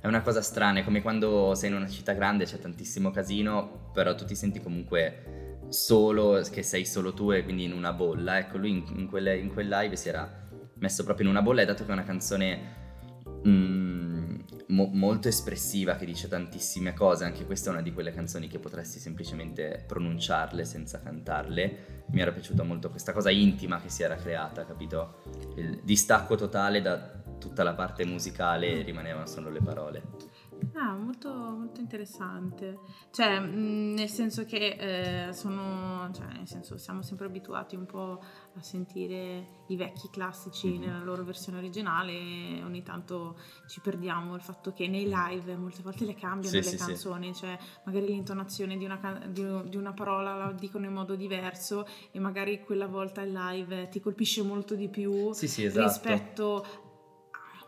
È 0.00 0.06
una 0.06 0.20
cosa 0.22 0.42
strana, 0.42 0.80
è 0.80 0.84
come 0.84 1.00
quando 1.00 1.54
sei 1.54 1.70
in 1.70 1.76
una 1.76 1.88
città 1.88 2.12
grande, 2.12 2.44
c'è 2.44 2.58
tantissimo 2.58 3.10
casino, 3.10 3.90
però 3.92 4.14
tu 4.14 4.24
ti 4.24 4.34
senti 4.34 4.60
comunque 4.60 5.60
solo, 5.68 6.42
che 6.50 6.62
sei 6.62 6.84
solo 6.84 7.14
tu 7.14 7.30
e 7.30 7.44
quindi 7.44 7.64
in 7.64 7.72
una 7.72 7.92
bolla. 7.92 8.38
Ecco, 8.38 8.58
lui 8.58 8.70
in, 8.70 8.84
in, 8.96 9.06
quelle, 9.06 9.36
in 9.38 9.52
quel 9.52 9.68
live 9.68 9.96
si 9.96 10.08
era 10.08 10.40
messo 10.74 11.04
proprio 11.04 11.26
in 11.26 11.32
una 11.32 11.42
bolla 11.42 11.62
e 11.62 11.64
dato 11.64 11.84
che 11.84 11.90
è 11.90 11.94
una 11.94 12.04
canzone... 12.04 12.80
Mm, 13.46 14.11
mo- 14.72 14.90
molto 14.92 15.28
espressiva 15.28 15.94
che 15.94 16.04
dice 16.04 16.28
tantissime 16.28 16.94
cose, 16.94 17.24
anche 17.24 17.46
questa 17.46 17.70
è 17.70 17.72
una 17.72 17.82
di 17.82 17.92
quelle 17.92 18.12
canzoni 18.12 18.48
che 18.48 18.58
potresti 18.58 18.98
semplicemente 18.98 19.84
pronunciarle 19.86 20.64
senza 20.64 21.00
cantarle. 21.00 22.04
Mi 22.06 22.20
era 22.20 22.32
piaciuta 22.32 22.62
molto 22.62 22.90
questa 22.90 23.12
cosa 23.12 23.30
intima 23.30 23.80
che 23.80 23.88
si 23.88 24.02
era 24.02 24.16
creata, 24.16 24.64
capito? 24.64 25.22
Il 25.56 25.80
distacco 25.82 26.34
totale 26.34 26.80
da 26.82 27.20
tutta 27.38 27.62
la 27.62 27.74
parte 27.74 28.04
musicale 28.04 28.82
rimanevano 28.82 29.26
solo 29.26 29.50
le 29.50 29.60
parole. 29.60 30.02
Ah, 30.74 30.94
molto, 30.94 31.30
molto 31.32 31.80
interessante. 31.80 32.78
Cioè, 33.10 33.40
mh, 33.40 33.94
nel 33.94 34.08
senso 34.08 34.44
che 34.44 35.28
eh, 35.28 35.32
sono, 35.32 36.10
cioè, 36.12 36.26
nel 36.26 36.48
senso, 36.48 36.78
siamo 36.78 37.02
sempre 37.02 37.26
abituati 37.26 37.76
un 37.76 37.86
po' 37.86 38.22
a 38.54 38.62
sentire 38.62 39.60
i 39.68 39.76
vecchi 39.76 40.08
classici 40.10 40.68
mm-hmm. 40.68 40.80
nella 40.80 41.04
loro 41.04 41.24
versione 41.24 41.58
originale 41.58 42.12
e 42.12 42.62
ogni 42.64 42.82
tanto 42.82 43.38
ci 43.66 43.80
perdiamo 43.80 44.34
il 44.34 44.42
fatto 44.42 44.72
che 44.72 44.88
nei 44.88 45.10
live 45.10 45.56
molte 45.56 45.82
volte 45.82 46.04
le 46.04 46.14
cambiano 46.14 46.60
sì, 46.60 46.70
le 46.70 46.76
sì, 46.76 46.76
canzoni, 46.76 47.34
sì. 47.34 47.40
cioè 47.40 47.58
magari 47.84 48.06
l'intonazione 48.06 48.76
di 48.76 48.84
una, 48.84 49.20
di, 49.28 49.68
di 49.68 49.76
una, 49.76 49.92
parola 49.92 50.34
la 50.34 50.52
dicono 50.52 50.86
in 50.86 50.92
modo 50.92 51.14
diverso 51.14 51.86
e 52.10 52.18
magari 52.18 52.62
quella 52.62 52.86
volta 52.86 53.22
il 53.22 53.32
live 53.32 53.88
ti 53.88 54.00
colpisce 54.00 54.42
molto 54.42 54.74
di 54.74 54.88
più 54.88 55.30
esatto. 55.30 55.82
rispetto 55.82 56.66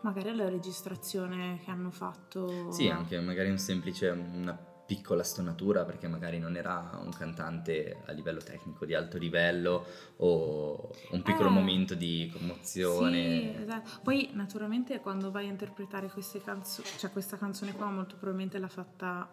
magari 0.05 0.29
alla 0.29 0.47
registrazione 0.47 1.59
che 1.63 1.71
hanno 1.71 1.89
fatto. 1.89 2.71
Sì, 2.71 2.87
anche 2.89 3.19
magari 3.19 3.49
un 3.49 3.57
semplice, 3.57 4.09
una 4.09 4.53
piccola 4.85 5.23
stonatura 5.23 5.83
perché 5.83 6.07
magari 6.07 6.37
non 6.37 6.55
era 6.55 6.99
un 7.03 7.11
cantante 7.11 8.03
a 8.05 8.11
livello 8.11 8.39
tecnico 8.39 8.85
di 8.85 8.93
alto 8.93 9.17
livello 9.17 9.83
o 10.17 10.91
un 11.09 11.23
piccolo 11.23 11.49
eh, 11.49 11.51
momento 11.51 11.95
di 11.95 12.31
commozione. 12.31 13.55
Sì, 13.55 13.61
esatto. 13.63 13.89
Poi 14.03 14.29
naturalmente 14.33 14.99
quando 14.99 15.31
vai 15.31 15.47
a 15.47 15.49
interpretare 15.49 16.07
queste 16.07 16.39
canzoni, 16.39 16.87
cioè 16.99 17.09
questa 17.09 17.37
canzone 17.37 17.73
qua 17.73 17.89
molto 17.89 18.15
probabilmente 18.15 18.59
l'ha 18.59 18.67
fatta 18.67 19.27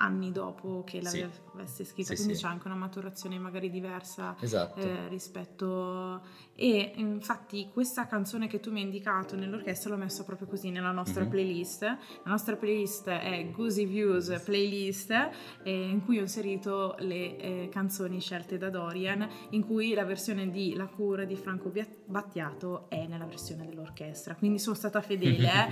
anni 0.00 0.32
dopo 0.32 0.82
che 0.84 1.00
l'avesse 1.00 1.84
sì. 1.84 1.84
scritta, 1.84 2.10
sì, 2.10 2.16
quindi 2.16 2.34
sì. 2.34 2.42
c'è 2.42 2.48
anche 2.48 2.66
una 2.66 2.76
maturazione 2.76 3.38
magari 3.38 3.70
diversa 3.70 4.36
esatto. 4.40 4.80
eh, 4.80 5.08
rispetto... 5.08 6.48
E 6.60 6.92
infatti 6.96 7.70
questa 7.72 8.06
canzone 8.06 8.46
che 8.46 8.60
tu 8.60 8.70
mi 8.70 8.80
hai 8.80 8.84
indicato 8.84 9.34
nell'orchestra 9.34 9.88
l'ho 9.88 9.96
messa 9.96 10.24
proprio 10.24 10.46
così 10.46 10.68
nella 10.68 10.90
nostra 10.90 11.22
mm-hmm. 11.22 11.30
playlist. 11.30 11.82
La 11.82 11.98
nostra 12.30 12.54
playlist 12.54 13.08
è 13.08 13.48
Goosey 13.50 13.86
Views 13.86 14.42
Playlist, 14.44 15.10
eh, 15.62 15.88
in 15.88 16.04
cui 16.04 16.18
ho 16.18 16.20
inserito 16.20 16.96
le 16.98 17.38
eh, 17.38 17.68
canzoni 17.72 18.20
scelte 18.20 18.58
da 18.58 18.68
Dorian, 18.68 19.26
in 19.50 19.64
cui 19.64 19.94
la 19.94 20.04
versione 20.04 20.50
di 20.50 20.74
La 20.74 20.86
cura 20.86 21.24
di 21.24 21.34
Franco 21.34 21.72
Battiato 22.04 22.90
è 22.90 23.06
nella 23.06 23.24
versione 23.24 23.64
dell'orchestra, 23.64 24.34
quindi 24.34 24.58
sono 24.58 24.76
stata 24.76 25.00
fedele. 25.00 25.70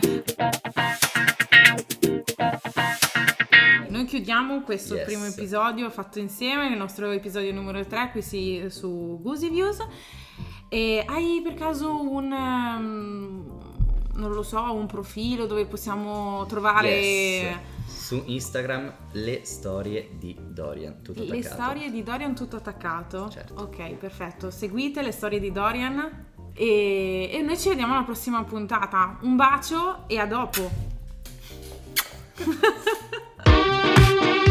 Chiudiamo 4.19 4.63
questo 4.63 4.97
yes. 4.97 5.05
primo 5.05 5.27
episodio 5.27 5.89
fatto 5.91 6.19
insieme, 6.19 6.67
il 6.67 6.77
nostro 6.77 7.09
episodio 7.13 7.53
numero 7.53 7.87
3 7.87 8.09
qui 8.11 8.21
si, 8.21 8.65
su 8.67 9.21
Goosey 9.23 9.49
Views. 9.49 9.79
E 10.69 11.05
hai 11.07 11.41
per 11.41 11.55
caso 11.55 12.03
un... 12.03 12.33
Um, 12.33 13.61
non 14.15 14.33
lo 14.33 14.43
so, 14.43 14.75
un 14.75 14.87
profilo 14.87 15.47
dove 15.47 15.67
possiamo 15.67 16.45
trovare... 16.47 17.01
Yes. 17.01 17.57
Su 17.87 18.21
Instagram 18.27 18.93
le 19.13 19.45
storie 19.45 20.09
di 20.19 20.37
Dorian, 20.37 21.01
tutto 21.01 21.23
attaccato. 21.23 21.37
Le 21.37 21.43
storie 21.45 21.91
di 21.93 22.03
Dorian 22.03 22.35
tutto 22.35 22.57
attaccato? 22.57 23.29
Certo. 23.29 23.55
Ok, 23.55 23.93
perfetto. 23.93 24.51
Seguite 24.51 25.01
le 25.01 25.13
storie 25.13 25.39
di 25.39 25.53
Dorian 25.53 26.27
e, 26.55 27.31
e 27.33 27.41
noi 27.41 27.57
ci 27.57 27.69
vediamo 27.69 27.95
alla 27.95 28.03
prossima 28.03 28.43
puntata. 28.43 29.17
Un 29.21 29.37
bacio 29.37 30.09
e 30.09 30.19
a 30.19 30.27
dopo. 30.27 30.69
Thank 34.21 34.43
you. 34.43 34.48